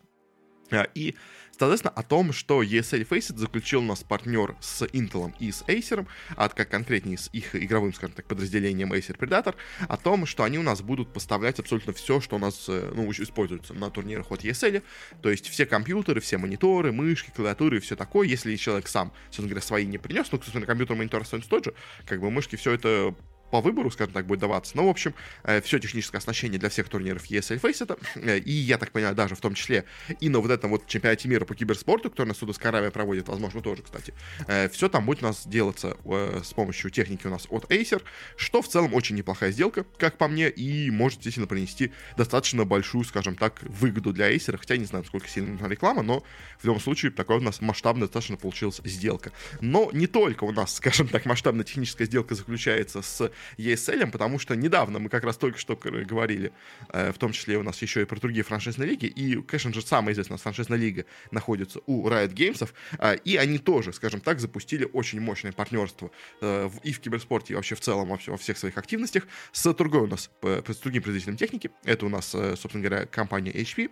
А, 0.73 0.87
и, 0.95 1.15
соответственно, 1.57 1.93
о 1.95 2.03
том, 2.03 2.33
что 2.33 2.63
ESL 2.63 3.07
Faceit 3.07 3.37
заключил 3.37 3.81
у 3.81 3.85
нас 3.85 4.03
партнер 4.03 4.55
с 4.59 4.83
Intel 4.87 5.33
и 5.39 5.51
с 5.51 5.61
Acer, 5.63 6.07
а 6.35 6.49
как 6.49 6.69
конкретнее 6.69 7.17
с 7.17 7.29
их 7.31 7.55
игровым, 7.55 7.93
скажем 7.93 8.15
так, 8.15 8.25
подразделением 8.25 8.91
Acer 8.91 9.17
Predator, 9.17 9.55
о 9.87 9.97
том, 9.97 10.25
что 10.25 10.43
они 10.43 10.57
у 10.57 10.63
нас 10.63 10.81
будут 10.81 11.13
поставлять 11.13 11.59
абсолютно 11.59 11.93
все, 11.93 12.19
что 12.21 12.37
у 12.37 12.39
нас, 12.39 12.65
э, 12.67 12.91
ну, 12.95 13.09
используется 13.11 13.73
на 13.73 13.89
турнирах 13.91 14.31
от 14.31 14.43
ESL, 14.43 14.81
то 15.21 15.29
есть 15.29 15.47
все 15.47 15.65
компьютеры, 15.65 16.21
все 16.21 16.37
мониторы, 16.37 16.91
мышки, 16.91 17.31
клавиатуры 17.35 17.77
и 17.77 17.79
все 17.79 17.95
такое, 17.95 18.27
если 18.27 18.55
человек 18.55 18.87
сам, 18.87 19.13
собственно 19.25 19.49
говоря, 19.49 19.61
свои 19.61 19.85
не 19.85 19.99
принес, 19.99 20.31
ну, 20.31 20.39
собственно, 20.39 20.65
компьютер, 20.65 20.95
монитор 20.95 21.21
остается 21.21 21.49
тот 21.49 21.65
же, 21.65 21.73
как 22.05 22.19
бы 22.19 22.31
мышки, 22.31 22.55
все 22.55 22.71
это 22.71 23.15
по 23.53 23.61
выбору, 23.61 23.91
скажем 23.91 24.13
так, 24.13 24.25
будет 24.25 24.39
даваться. 24.39 24.75
Но, 24.75 24.87
в 24.87 24.89
общем, 24.89 25.13
э, 25.43 25.61
все 25.61 25.77
техническое 25.77 26.17
оснащение 26.17 26.59
для 26.59 26.69
всех 26.69 26.89
турниров 26.89 27.29
ESL 27.29 27.61
Face 27.61 27.83
это, 27.83 27.97
э, 28.15 28.39
и, 28.39 28.51
я 28.51 28.79
так 28.79 28.91
понимаю, 28.91 29.13
даже 29.13 29.35
в 29.35 29.41
том 29.41 29.53
числе 29.53 29.85
и 30.19 30.27
на 30.27 30.39
вот 30.39 30.49
этом 30.49 30.71
вот 30.71 30.87
чемпионате 30.87 31.29
мира 31.29 31.45
по 31.45 31.53
киберспорту, 31.53 32.09
который 32.09 32.29
на 32.29 32.33
Судовская 32.33 32.71
Аравия 32.71 32.89
проводит, 32.89 33.27
возможно, 33.27 33.61
тоже, 33.61 33.83
кстати, 33.83 34.15
э, 34.47 34.69
все 34.69 34.89
там 34.89 35.05
будет 35.05 35.21
у 35.21 35.27
нас 35.27 35.45
делаться 35.45 35.95
с 36.43 36.51
помощью 36.51 36.89
техники 36.89 37.27
у 37.27 37.29
нас 37.29 37.45
от 37.47 37.65
Acer, 37.71 38.01
что 38.37 38.63
в 38.63 38.67
целом 38.67 38.95
очень 38.95 39.15
неплохая 39.15 39.51
сделка, 39.51 39.85
как 39.99 40.17
по 40.17 40.27
мне, 40.27 40.49
и 40.49 40.89
может 40.89 41.19
действительно 41.19 41.45
принести 41.45 41.91
достаточно 42.17 42.65
большую, 42.65 43.03
скажем 43.03 43.35
так, 43.35 43.61
выгоду 43.61 44.13
для 44.13 44.35
Acer, 44.35 44.57
хотя 44.57 44.77
не 44.77 44.85
знаю, 44.85 45.05
сколько 45.05 45.27
сильно 45.27 45.51
нужна 45.51 45.67
реклама, 45.67 46.01
но 46.01 46.23
в 46.57 46.65
любом 46.65 46.79
случае 46.81 47.11
такая 47.11 47.37
у 47.37 47.41
нас 47.41 47.61
масштабная 47.61 48.07
достаточно 48.07 48.35
получилась 48.35 48.81
сделка. 48.83 49.31
Но 49.61 49.91
не 49.93 50.07
только 50.07 50.43
у 50.43 50.51
нас, 50.51 50.73
скажем 50.77 51.07
так, 51.07 51.27
масштабная 51.27 51.65
техническая 51.65 52.07
сделка 52.07 52.33
заключается 52.33 53.03
с 53.03 53.31
ESL, 53.57 54.11
потому 54.11 54.39
что 54.39 54.55
недавно 54.55 54.99
мы 54.99 55.09
как 55.09 55.23
раз 55.23 55.37
только 55.37 55.57
что 55.57 55.75
говорили, 55.75 56.51
э, 56.89 57.11
в 57.11 57.17
том 57.17 57.31
числе 57.31 57.57
у 57.57 57.63
нас 57.63 57.81
еще 57.81 58.01
и 58.01 58.05
про 58.05 58.19
другие 58.19 58.43
франшизные 58.43 58.89
лиги, 58.89 59.05
и, 59.05 59.41
конечно 59.41 59.73
же, 59.73 59.81
самая 59.81 60.13
известная 60.13 60.37
франшизная 60.37 60.77
лига 60.77 61.05
находится 61.31 61.79
у 61.85 62.07
Riot 62.07 62.33
Games, 62.33 62.69
э, 62.99 63.17
и 63.23 63.37
они 63.37 63.57
тоже, 63.57 63.93
скажем 63.93 64.21
так, 64.21 64.39
запустили 64.39 64.87
очень 64.93 65.19
мощное 65.19 65.51
партнерство 65.51 66.11
э, 66.41 66.69
и 66.83 66.91
в 66.91 66.99
киберспорте, 66.99 67.53
и 67.53 67.55
вообще 67.55 67.75
в 67.75 67.81
целом 67.81 68.09
во 68.27 68.37
всех 68.37 68.57
своих 68.57 68.77
активностях 68.77 69.27
с 69.51 69.73
другой 69.73 70.01
у 70.01 70.07
нас, 70.07 70.29
с 70.41 70.77
другим 70.77 71.01
производителем 71.03 71.37
техники. 71.37 71.71
Это 71.83 72.05
у 72.05 72.09
нас, 72.09 72.27
собственно 72.27 72.83
говоря, 72.83 73.05
компания 73.05 73.51
HP, 73.51 73.89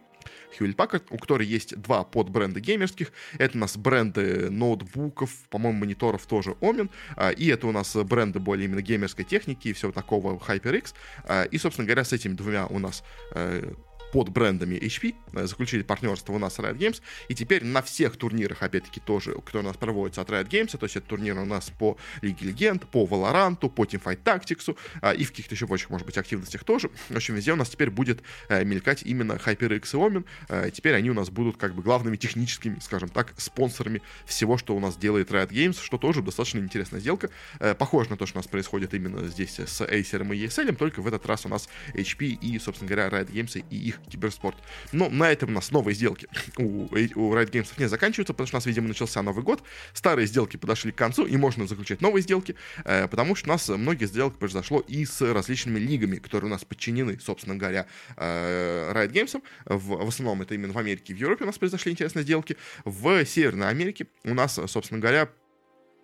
Hewlett 0.57 0.75
Packard, 0.75 1.03
у 1.09 1.17
которой 1.17 1.47
есть 1.47 1.79
два 1.79 2.03
подбренда 2.03 2.59
геймерских. 2.59 3.11
Это 3.37 3.57
у 3.57 3.61
нас 3.61 3.77
бренды 3.77 4.49
ноутбуков, 4.49 5.31
по-моему, 5.49 5.79
мониторов 5.79 6.25
тоже 6.25 6.51
Omen. 6.61 6.89
А, 7.15 7.31
и 7.31 7.47
это 7.47 7.67
у 7.67 7.71
нас 7.71 7.95
бренды 7.95 8.39
более 8.39 8.65
именно 8.65 8.81
геймерской 8.81 9.25
техники 9.25 9.69
и 9.69 9.73
всего 9.73 9.91
такого 9.91 10.37
HyperX. 10.37 10.93
А, 11.23 11.43
и, 11.43 11.57
собственно 11.57 11.85
говоря, 11.85 12.03
с 12.03 12.13
этими 12.13 12.33
двумя 12.33 12.67
у 12.67 12.79
нас 12.79 13.03
э, 13.33 13.73
под 14.11 14.29
брендами 14.29 14.75
HP, 14.75 15.15
э, 15.33 15.45
заключили 15.47 15.83
партнерство 15.83 16.33
у 16.33 16.39
нас 16.39 16.55
с 16.55 16.59
Riot 16.59 16.77
Games, 16.77 17.01
и 17.29 17.35
теперь 17.35 17.63
на 17.63 17.81
всех 17.81 18.17
турнирах, 18.17 18.61
опять-таки, 18.61 18.99
тоже, 18.99 19.33
которые 19.33 19.63
у 19.63 19.67
нас 19.67 19.77
проводятся 19.77 20.21
от 20.21 20.29
Riot 20.29 20.49
Games, 20.49 20.77
то 20.77 20.85
есть 20.85 20.95
это 20.95 21.07
турниры 21.07 21.41
у 21.41 21.45
нас 21.45 21.71
по 21.77 21.97
Лиге 22.21 22.47
Легенд, 22.47 22.87
по 22.89 23.05
Valorant, 23.05 23.57
по 23.69 23.83
Teamfight 23.83 24.23
Tactics, 24.23 24.75
а, 25.01 25.13
и 25.13 25.23
в 25.23 25.29
каких-то 25.31 25.55
еще 25.55 25.67
прочих, 25.67 25.89
может 25.89 26.05
быть, 26.05 26.17
активностях 26.17 26.63
тоже. 26.63 26.89
В 27.09 27.15
общем, 27.15 27.35
везде 27.35 27.53
у 27.53 27.55
нас 27.55 27.69
теперь 27.69 27.89
будет 27.89 28.21
э, 28.49 28.63
мелькать 28.63 29.03
именно 29.03 29.33
HyperX 29.33 29.81
и 29.81 29.97
Omen. 29.97 30.25
Э, 30.49 30.69
теперь 30.73 30.95
они 30.95 31.09
у 31.09 31.13
нас 31.13 31.29
будут 31.29 31.57
как 31.57 31.73
бы 31.73 31.81
главными 31.81 32.17
техническими, 32.17 32.77
скажем 32.81 33.09
так, 33.09 33.33
спонсорами 33.37 34.01
всего, 34.25 34.57
что 34.57 34.75
у 34.75 34.79
нас 34.79 34.97
делает 34.97 35.31
Riot 35.31 35.49
Games, 35.49 35.81
что 35.81 35.97
тоже 35.97 36.21
достаточно 36.21 36.59
интересная 36.59 36.99
сделка. 36.99 37.29
Похоже 37.77 38.11
на 38.11 38.17
то, 38.17 38.25
что 38.25 38.37
у 38.37 38.39
нас 38.39 38.47
происходит 38.47 38.93
именно 38.93 39.27
здесь 39.27 39.59
с 39.59 39.81
Acer 39.81 40.35
и 40.35 40.45
ESL, 40.45 40.75
только 40.75 41.01
в 41.01 41.07
этот 41.07 41.25
раз 41.25 41.45
у 41.45 41.49
нас 41.49 41.69
HP 41.93 42.25
и, 42.25 42.59
собственно 42.59 42.89
говоря, 42.89 43.09
Riot 43.09 43.31
Games 43.31 43.63
и 43.69 43.77
их 43.77 44.00
киберспорт. 44.09 44.57
Но 44.91 45.09
на 45.09 45.31
этом 45.31 45.49
у 45.49 45.53
нас 45.53 45.71
новые 45.71 45.95
сделки 45.95 46.27
у, 46.57 46.85
у 46.85 47.35
Riot 47.35 47.51
Games 47.51 47.67
не 47.77 47.87
заканчиваются, 47.87 48.33
потому 48.33 48.47
что 48.47 48.57
у 48.57 48.59
нас, 48.59 48.65
видимо, 48.65 48.87
начался 48.87 49.21
Новый 49.21 49.43
год. 49.43 49.63
Старые 49.93 50.27
сделки 50.27 50.57
подошли 50.57 50.91
к 50.91 50.95
концу, 50.95 51.25
и 51.25 51.37
можно 51.37 51.67
заключать 51.67 52.01
новые 52.01 52.23
сделки, 52.23 52.55
э, 52.85 53.07
потому 53.07 53.35
что 53.35 53.49
у 53.49 53.53
нас 53.53 53.67
многие 53.69 54.05
сделки 54.05 54.37
произошло 54.37 54.79
и 54.79 55.05
с 55.05 55.21
различными 55.21 55.79
лигами, 55.79 56.17
которые 56.17 56.49
у 56.49 56.51
нас 56.53 56.63
подчинены, 56.63 57.19
собственно 57.19 57.55
говоря, 57.55 57.87
э, 58.17 58.91
Riot 58.93 59.11
Games. 59.11 59.41
В, 59.65 60.05
в 60.05 60.07
основном 60.07 60.41
это 60.41 60.55
именно 60.55 60.73
в 60.73 60.77
Америке 60.77 61.13
и 61.13 61.15
в 61.15 61.19
Европе 61.19 61.43
у 61.43 61.47
нас 61.47 61.57
произошли 61.57 61.91
интересные 61.91 62.23
сделки. 62.23 62.57
В 62.85 63.25
Северной 63.25 63.69
Америке 63.69 64.07
у 64.23 64.33
нас, 64.33 64.59
собственно 64.67 64.99
говоря, 64.99 65.29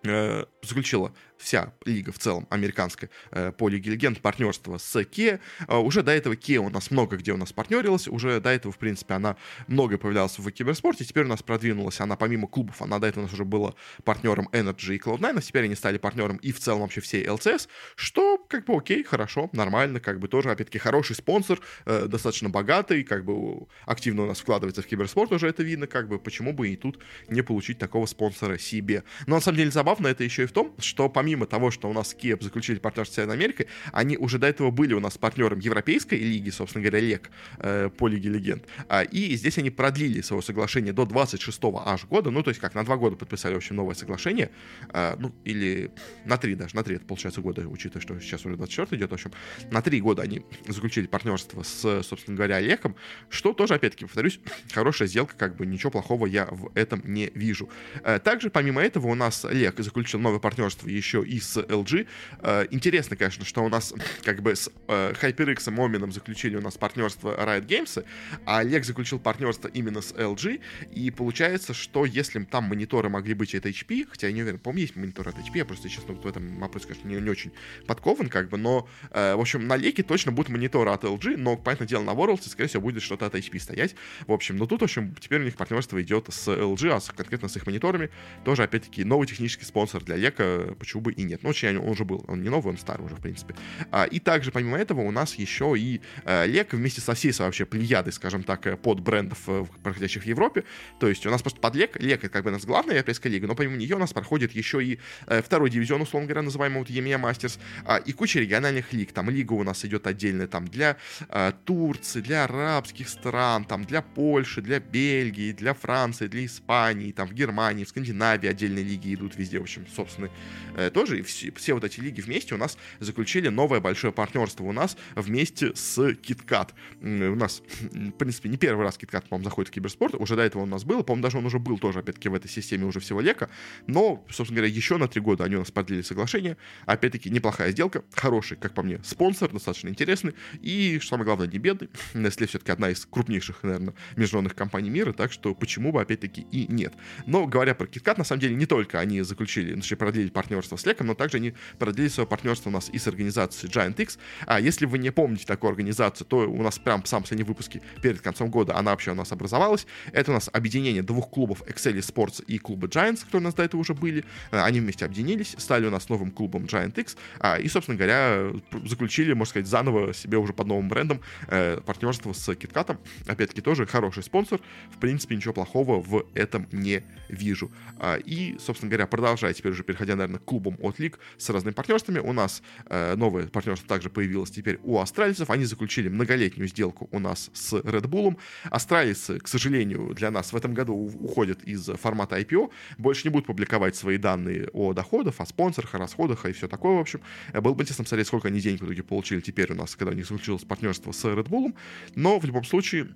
э, 0.04 0.44
заключила 0.62 1.12
вся 1.38 1.72
лига 1.84 2.12
в 2.12 2.18
целом 2.18 2.46
американская 2.50 3.10
э, 3.30 3.52
по 3.52 3.68
Лиге 3.68 3.92
Легенд 3.92 4.20
партнерство 4.20 4.78
с 4.78 4.96
Kia. 4.96 5.40
Э, 5.66 5.76
уже 5.76 6.02
до 6.02 6.12
этого 6.12 6.34
Kia 6.34 6.58
у 6.58 6.70
нас 6.70 6.90
много 6.90 7.16
где 7.16 7.32
у 7.32 7.36
нас 7.36 7.52
партнерилась, 7.52 8.08
уже 8.08 8.40
до 8.40 8.50
этого, 8.50 8.72
в 8.72 8.78
принципе, 8.78 9.14
она 9.14 9.36
много 9.66 9.98
появлялась 9.98 10.38
в 10.38 10.50
киберспорте, 10.50 11.04
теперь 11.04 11.24
у 11.24 11.28
нас 11.28 11.42
продвинулась 11.42 12.00
она 12.00 12.16
помимо 12.16 12.46
клубов, 12.46 12.82
она 12.82 12.98
до 12.98 13.06
этого 13.06 13.24
у 13.24 13.26
нас 13.26 13.32
уже 13.32 13.44
была 13.44 13.74
партнером 14.04 14.48
Energy 14.52 14.96
и 14.96 14.98
Cloud9, 14.98 15.38
а 15.38 15.40
теперь 15.40 15.64
они 15.64 15.74
стали 15.74 15.98
партнером 15.98 16.36
и 16.36 16.52
в 16.52 16.60
целом 16.60 16.82
вообще 16.82 17.00
всей 17.00 17.24
LCS, 17.24 17.68
что 17.96 18.38
как 18.48 18.64
бы 18.64 18.76
окей, 18.76 19.04
хорошо, 19.04 19.48
нормально, 19.52 20.00
как 20.00 20.18
бы 20.18 20.28
тоже, 20.28 20.50
опять-таки, 20.50 20.78
хороший 20.78 21.16
спонсор, 21.16 21.60
э, 21.86 22.06
достаточно 22.06 22.50
богатый, 22.50 23.04
как 23.04 23.24
бы 23.24 23.66
активно 23.86 24.24
у 24.24 24.26
нас 24.26 24.40
вкладывается 24.40 24.82
в 24.82 24.86
киберспорт, 24.86 25.32
уже 25.32 25.48
это 25.48 25.62
видно, 25.62 25.86
как 25.86 26.08
бы 26.08 26.18
почему 26.18 26.52
бы 26.52 26.68
и 26.68 26.76
тут 26.76 26.98
не 27.28 27.42
получить 27.42 27.78
такого 27.78 28.06
спонсора 28.06 28.58
себе. 28.58 29.04
Но 29.26 29.36
на 29.36 29.40
самом 29.40 29.58
деле 29.58 29.70
забавно 29.70 30.08
это 30.08 30.24
еще 30.24 30.44
и 30.44 30.46
в 30.46 30.52
том, 30.52 30.74
что 30.78 31.08
помимо 31.08 31.27
того, 31.36 31.70
что 31.70 31.88
у 31.88 31.92
нас 31.92 32.14
Киев 32.14 32.42
заключили 32.42 32.78
партнерство 32.78 33.12
с 33.12 33.16
Северной 33.16 33.36
Америкой, 33.36 33.66
они 33.92 34.16
уже 34.16 34.38
до 34.38 34.46
этого 34.46 34.70
были 34.70 34.94
у 34.94 35.00
нас 35.00 35.18
партнером 35.18 35.58
Европейской 35.58 36.16
лиги, 36.16 36.50
собственно 36.50 36.84
говоря, 36.84 37.04
ЛЕК 37.04 37.30
э, 37.58 37.90
по 37.96 38.08
Лиге 38.08 38.30
Легенд. 38.30 38.64
А, 38.88 39.02
и 39.02 39.34
здесь 39.36 39.58
они 39.58 39.70
продлили 39.70 40.20
свое 40.20 40.42
соглашение 40.42 40.92
до 40.92 41.02
26-го 41.02 41.82
аж 41.86 42.04
года, 42.04 42.30
ну, 42.30 42.42
то 42.42 42.50
есть 42.50 42.60
как 42.60 42.74
на 42.74 42.84
два 42.84 42.96
года 42.96 43.16
подписали 43.16 43.54
очень 43.54 43.74
новое 43.74 43.94
соглашение, 43.94 44.50
э, 44.92 45.16
ну, 45.18 45.34
или 45.44 45.90
на 46.24 46.36
три 46.36 46.54
даже, 46.54 46.76
на 46.76 46.82
три, 46.82 46.96
это 46.96 47.04
получается 47.04 47.40
года, 47.40 47.66
учитывая, 47.68 48.02
что 48.02 48.18
сейчас 48.20 48.44
уже 48.46 48.56
24 48.56 49.00
идет, 49.00 49.10
в 49.10 49.14
общем, 49.14 49.32
на 49.70 49.82
три 49.82 50.00
года 50.00 50.22
они 50.22 50.42
заключили 50.66 51.06
партнерство 51.06 51.62
с, 51.62 52.02
собственно 52.02 52.36
говоря, 52.36 52.60
Леком, 52.60 52.96
что 53.28 53.52
тоже, 53.52 53.74
опять-таки, 53.74 54.04
повторюсь, 54.04 54.40
хорошая 54.72 55.08
сделка, 55.08 55.34
как 55.36 55.56
бы 55.56 55.66
ничего 55.66 55.90
плохого 55.90 56.26
я 56.26 56.46
в 56.46 56.70
этом 56.74 57.02
не 57.04 57.30
вижу. 57.34 57.68
Э, 58.02 58.18
также, 58.18 58.50
помимо 58.50 58.82
этого, 58.82 59.08
у 59.08 59.14
нас 59.14 59.44
Лек 59.50 59.78
заключил 59.78 60.20
новое 60.20 60.38
партнерство 60.38 60.88
еще 60.88 61.17
и 61.22 61.40
с 61.40 61.56
LG. 61.58 62.06
Э, 62.40 62.66
интересно, 62.70 63.16
конечно, 63.16 63.44
что 63.44 63.62
у 63.62 63.68
нас 63.68 63.94
как 64.22 64.42
бы 64.42 64.54
с 64.54 64.70
э, 64.88 65.12
HyperX 65.20 65.68
и 65.68 65.70
Момином 65.70 66.12
заключили 66.12 66.56
у 66.56 66.60
нас 66.60 66.76
партнерство 66.76 67.36
Riot 67.38 67.66
Games, 67.66 68.04
а 68.44 68.62
Лек 68.62 68.84
заключил 68.84 69.18
партнерство 69.18 69.68
именно 69.68 70.00
с 70.00 70.12
LG, 70.12 70.60
и 70.92 71.10
получается, 71.10 71.74
что 71.74 72.04
если 72.04 72.42
там 72.44 72.64
мониторы 72.64 73.08
могли 73.08 73.34
быть 73.34 73.54
от 73.54 73.66
HP, 73.66 74.06
хотя 74.10 74.28
я 74.28 74.32
не 74.32 74.42
уверен, 74.42 74.58
по-моему, 74.58 74.82
есть 74.82 74.96
мониторы 74.96 75.30
от 75.30 75.36
HP, 75.36 75.58
я 75.58 75.64
просто, 75.64 75.88
честно, 75.88 76.14
в 76.14 76.26
этом 76.26 76.58
вопросе, 76.58 76.86
конечно, 76.88 77.08
не, 77.08 77.16
не 77.16 77.30
очень 77.30 77.52
подкован, 77.86 78.28
как 78.28 78.48
бы, 78.48 78.58
но, 78.58 78.88
э, 79.10 79.34
в 79.34 79.40
общем, 79.40 79.66
на 79.66 79.76
Леке 79.76 80.02
точно 80.02 80.32
будут 80.32 80.50
мониторы 80.50 80.90
от 80.90 81.04
LG, 81.04 81.36
но, 81.36 81.56
понятное 81.56 81.88
дело, 81.88 82.02
на 82.02 82.10
Worlds, 82.10 82.48
скорее 82.48 82.68
всего, 82.68 82.82
будет 82.82 83.02
что-то 83.02 83.26
от 83.26 83.34
HP 83.34 83.58
стоять. 83.58 83.94
В 84.26 84.32
общем, 84.32 84.56
но 84.56 84.66
тут, 84.66 84.80
в 84.80 84.84
общем, 84.84 85.14
теперь 85.20 85.40
у 85.40 85.44
них 85.44 85.56
партнерство 85.56 86.00
идет 86.02 86.26
с 86.28 86.48
LG, 86.48 86.90
а 86.90 87.00
с, 87.00 87.10
конкретно 87.10 87.48
с 87.48 87.56
их 87.56 87.66
мониторами. 87.66 88.10
Тоже, 88.44 88.62
опять-таки, 88.62 89.04
новый 89.04 89.26
технический 89.26 89.64
спонсор 89.64 90.04
для 90.04 90.16
Лека, 90.16 90.74
почему 90.78 91.02
бы 91.02 91.07
и 91.12 91.22
нет. 91.22 91.42
Ну, 91.42 91.50
очень 91.50 91.78
он 91.78 91.88
уже 91.88 92.04
был, 92.04 92.24
он 92.28 92.42
не 92.42 92.48
новый, 92.48 92.72
он 92.72 92.78
старый 92.78 93.04
уже, 93.04 93.16
в 93.16 93.20
принципе. 93.20 93.54
А, 93.90 94.04
и 94.04 94.20
также, 94.20 94.50
помимо 94.50 94.78
этого, 94.78 95.00
у 95.00 95.10
нас 95.10 95.34
еще 95.34 95.74
и 95.76 96.00
э, 96.24 96.46
Лек 96.46 96.72
вместе 96.72 97.00
со 97.00 97.14
всей 97.14 97.32
вообще 97.38 97.64
плеядой, 97.64 98.12
скажем 98.12 98.42
так, 98.42 98.66
э, 98.66 98.76
под 98.76 99.00
брендов, 99.00 99.38
э, 99.46 99.64
проходящих 99.82 100.22
в 100.22 100.26
Европе. 100.26 100.64
То 100.98 101.08
есть 101.08 101.26
у 101.26 101.30
нас 101.30 101.42
просто 101.42 101.60
под 101.60 101.74
Лек, 101.74 102.00
Лек 102.00 102.24
это 102.24 102.32
как 102.32 102.44
бы 102.44 102.50
у 102.50 102.52
нас 102.52 102.64
главная 102.64 102.94
европейская 102.94 103.28
лига, 103.28 103.46
но 103.46 103.54
помимо 103.54 103.76
нее 103.76 103.96
у 103.96 103.98
нас 103.98 104.12
проходит 104.12 104.52
еще 104.52 104.84
и 104.84 104.98
э, 105.26 105.42
второй 105.42 105.70
дивизион, 105.70 106.02
условно 106.02 106.26
говоря, 106.28 106.42
называемый 106.42 106.80
вот 106.80 106.90
EMEA 106.90 107.20
Masters, 107.20 107.58
а, 107.84 107.96
и 107.96 108.12
куча 108.12 108.40
региональных 108.40 108.92
лиг. 108.92 109.12
Там 109.12 109.30
лига 109.30 109.52
у 109.54 109.62
нас 109.62 109.84
идет 109.84 110.06
отдельная 110.06 110.46
там 110.46 110.66
для 110.66 110.96
э, 111.28 111.52
Турции, 111.64 112.20
для 112.20 112.44
арабских 112.44 113.08
стран, 113.08 113.64
там 113.64 113.84
для 113.84 114.02
Польши, 114.02 114.62
для 114.62 114.80
Бельгии, 114.80 115.52
для 115.52 115.74
Франции, 115.74 116.26
для 116.26 116.44
Испании, 116.44 117.12
там 117.12 117.28
в 117.28 117.34
Германии, 117.34 117.84
в 117.84 117.88
Скандинавии 117.88 118.48
отдельные 118.48 118.84
лиги 118.84 119.14
идут 119.14 119.36
везде, 119.36 119.58
в 119.58 119.62
общем, 119.62 119.86
собственно, 119.94 120.30
э, 120.76 120.90
тоже. 120.98 121.20
И 121.20 121.22
все, 121.22 121.52
все 121.52 121.74
вот 121.74 121.84
эти 121.84 122.00
лиги 122.00 122.20
вместе 122.20 122.54
у 122.54 122.58
нас 122.58 122.76
заключили 122.98 123.48
новое 123.48 123.78
большое 123.78 124.12
партнерство 124.12 124.64
у 124.64 124.72
нас 124.72 124.96
вместе 125.14 125.72
с 125.76 125.98
KitKat. 125.98 126.70
У 127.00 127.36
нас, 127.36 127.62
в 127.80 128.10
принципе, 128.12 128.48
не 128.48 128.56
первый 128.56 128.82
раз 128.82 128.98
KitKat, 128.98 129.28
по-моему, 129.28 129.44
заходит 129.44 129.68
в 129.68 129.72
киберспорт, 129.72 130.14
уже 130.14 130.34
до 130.34 130.42
этого 130.42 130.62
у 130.62 130.66
нас 130.66 130.82
было, 130.82 131.02
по-моему, 131.02 131.22
даже 131.22 131.38
он 131.38 131.46
уже 131.46 131.60
был 131.60 131.78
тоже, 131.78 132.00
опять-таки, 132.00 132.28
в 132.28 132.34
этой 132.34 132.48
системе 132.48 132.84
уже 132.84 132.98
всего 132.98 133.20
лека, 133.20 133.48
но, 133.86 134.24
собственно 134.28 134.56
говоря, 134.56 134.72
еще 134.74 134.96
на 134.96 135.06
три 135.06 135.20
года 135.20 135.44
они 135.44 135.54
у 135.54 135.60
нас 135.60 135.70
продлили 135.70 136.02
соглашение, 136.02 136.56
опять-таки, 136.84 137.30
неплохая 137.30 137.70
сделка, 137.70 138.02
хороший, 138.12 138.56
как 138.56 138.74
по 138.74 138.82
мне, 138.82 139.00
спонсор, 139.04 139.52
достаточно 139.52 139.88
интересный, 139.88 140.34
и, 140.60 140.98
что 140.98 141.10
самое 141.10 141.26
главное, 141.26 141.46
не 141.46 141.58
бедный, 141.58 141.90
если 142.14 142.46
все-таки 142.46 142.72
одна 142.72 142.90
из 142.90 143.06
крупнейших, 143.06 143.62
наверное, 143.62 143.94
международных 144.16 144.56
компаний 144.56 144.90
мира, 144.90 145.12
так 145.12 145.30
что 145.30 145.54
почему 145.54 145.92
бы, 145.92 146.00
опять-таки, 146.00 146.40
и 146.50 146.66
нет. 146.72 146.94
Но, 147.26 147.46
говоря 147.46 147.76
про 147.76 147.86
KitKat, 147.86 148.18
на 148.18 148.24
самом 148.24 148.40
деле, 148.40 148.56
не 148.56 148.66
только 148.66 148.98
они 148.98 149.20
заключили, 149.22 149.74
ну, 149.74 149.82
продлили 149.98 150.30
партнерство 150.30 150.76
с 150.76 150.86
Леком, 150.88 151.06
но 151.06 151.14
также 151.14 151.36
они 151.36 151.54
продлили 151.78 152.08
свое 152.08 152.26
партнерство 152.26 152.70
у 152.70 152.72
нас 152.72 152.88
и 152.90 152.98
с 152.98 153.06
организацией 153.06 153.70
Giant 153.70 154.00
X. 154.00 154.18
А 154.46 154.60
если 154.60 154.86
вы 154.86 154.98
не 154.98 155.10
помните 155.10 155.46
такую 155.46 155.70
организацию, 155.70 156.26
то 156.26 156.48
у 156.50 156.62
нас 156.62 156.78
прям 156.78 157.02
в 157.02 157.08
самом 157.08 157.22
последнем 157.22 157.46
выпуске 157.46 157.82
перед 158.02 158.20
концом 158.20 158.50
года 158.50 158.76
она 158.76 158.90
вообще 158.92 159.12
у 159.12 159.14
нас 159.14 159.32
образовалась. 159.32 159.86
Это 160.12 160.30
у 160.30 160.34
нас 160.34 160.50
объединение 160.52 161.02
двух 161.02 161.30
клубов 161.30 161.62
Excel 161.62 161.98
Sports 161.98 162.44
и 162.44 162.58
клуба 162.58 162.88
Giants, 162.88 163.24
которые 163.24 163.42
у 163.42 163.44
нас 163.44 163.54
до 163.54 163.62
этого 163.62 163.80
уже 163.80 163.94
были. 163.94 164.24
А, 164.50 164.64
они 164.64 164.80
вместе 164.80 165.04
объединились, 165.04 165.54
стали 165.58 165.86
у 165.86 165.90
нас 165.90 166.08
новым 166.08 166.30
клубом 166.30 166.64
Giant 166.64 166.98
X. 166.98 167.16
А, 167.40 167.58
и, 167.58 167.68
собственно 167.68 167.96
говоря, 167.96 168.52
заключили, 168.84 169.32
можно 169.32 169.50
сказать, 169.50 169.66
заново 169.68 170.14
себе 170.14 170.38
уже 170.38 170.52
под 170.52 170.66
новым 170.66 170.88
брендом 170.88 171.20
э, 171.48 171.80
партнерство 171.84 172.32
с 172.32 172.48
KitKat. 172.48 172.98
Опять-таки 173.26 173.60
тоже 173.60 173.86
хороший 173.86 174.22
спонсор. 174.22 174.60
В 174.90 174.98
принципе, 174.98 175.36
ничего 175.36 175.54
плохого 175.54 176.00
в 176.00 176.26
этом 176.34 176.66
не 176.72 177.02
вижу. 177.28 177.70
А, 177.98 178.16
и, 178.16 178.56
собственно 178.58 178.90
говоря, 178.90 179.06
продолжая 179.06 179.52
теперь 179.52 179.72
уже 179.72 179.82
переходя, 179.82 180.16
наверное, 180.16 180.40
к 180.40 180.52
клубам 180.68 180.76
от 180.80 180.98
лиг 180.98 181.18
с 181.36 181.48
разными 181.50 181.74
партнерствами, 181.74 182.18
у 182.18 182.32
нас 182.32 182.62
э, 182.86 183.14
новое 183.16 183.46
партнерство 183.46 183.88
также 183.88 184.10
появилось 184.10 184.50
теперь 184.50 184.78
у 184.82 184.98
австралийцев. 184.98 185.50
Они 185.50 185.64
заключили 185.64 186.08
многолетнюю 186.08 186.68
сделку 186.68 187.08
у 187.12 187.18
нас 187.18 187.50
с 187.54 187.72
Red 187.74 188.06
Bull. 188.06 188.36
Австралийцы, 188.64 189.38
к 189.38 189.48
сожалению, 189.48 190.14
для 190.14 190.30
нас 190.30 190.52
в 190.52 190.56
этом 190.56 190.74
году 190.74 190.94
уходят 190.94 191.62
из 191.64 191.84
формата 192.00 192.38
IPO, 192.38 192.70
больше 192.98 193.28
не 193.28 193.30
будут 193.30 193.46
публиковать 193.46 193.96
свои 193.96 194.18
данные 194.18 194.68
о 194.72 194.92
доходах, 194.92 195.34
о 195.38 195.46
спонсорах, 195.46 195.94
о 195.94 195.98
расходах 195.98 196.46
и 196.46 196.52
все 196.52 196.68
такое, 196.68 196.96
в 196.96 197.00
общем. 197.00 197.20
Э, 197.52 197.60
было 197.60 197.74
бы 197.74 197.82
интересно 197.82 198.04
посмотреть, 198.04 198.26
сколько 198.26 198.48
они 198.48 198.60
денег 198.60 198.80
в 198.80 198.84
итоге 198.84 199.02
получили 199.02 199.40
теперь 199.40 199.72
у 199.72 199.74
нас, 199.74 199.96
когда 199.96 200.12
у 200.12 200.14
них 200.14 200.26
заключилось 200.26 200.64
партнерство 200.64 201.12
с 201.12 201.24
Red 201.24 201.48
Bull. 201.48 201.74
Но 202.14 202.38
в 202.38 202.44
любом 202.44 202.64
случае, 202.64 203.08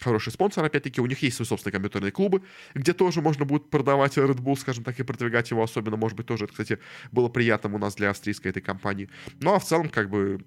хороший 0.00 0.32
спонсор, 0.32 0.64
опять-таки, 0.64 1.00
у 1.00 1.06
них 1.06 1.22
есть 1.22 1.36
свои 1.36 1.46
собственные 1.46 1.72
компьютерные 1.72 2.12
клубы, 2.12 2.42
где 2.74 2.92
тоже 2.92 3.20
можно 3.22 3.44
будет 3.44 3.70
продавать 3.70 4.16
Red 4.16 4.40
Bull, 4.40 4.56
скажем 4.56 4.84
так, 4.84 4.98
и 4.98 5.02
продвигать 5.02 5.50
его 5.50 5.62
особенно, 5.62 5.96
может 5.96 6.16
быть, 6.16 6.26
тоже, 6.26 6.44
это, 6.44 6.52
кстати, 6.52 6.73
было 7.12 7.28
приятным 7.28 7.74
у 7.74 7.78
нас 7.78 7.94
для 7.94 8.10
австрийской 8.10 8.50
этой 8.50 8.62
компании. 8.62 9.08
Ну, 9.40 9.54
а 9.54 9.58
в 9.58 9.64
целом, 9.64 9.88
как 9.88 10.10
бы, 10.10 10.44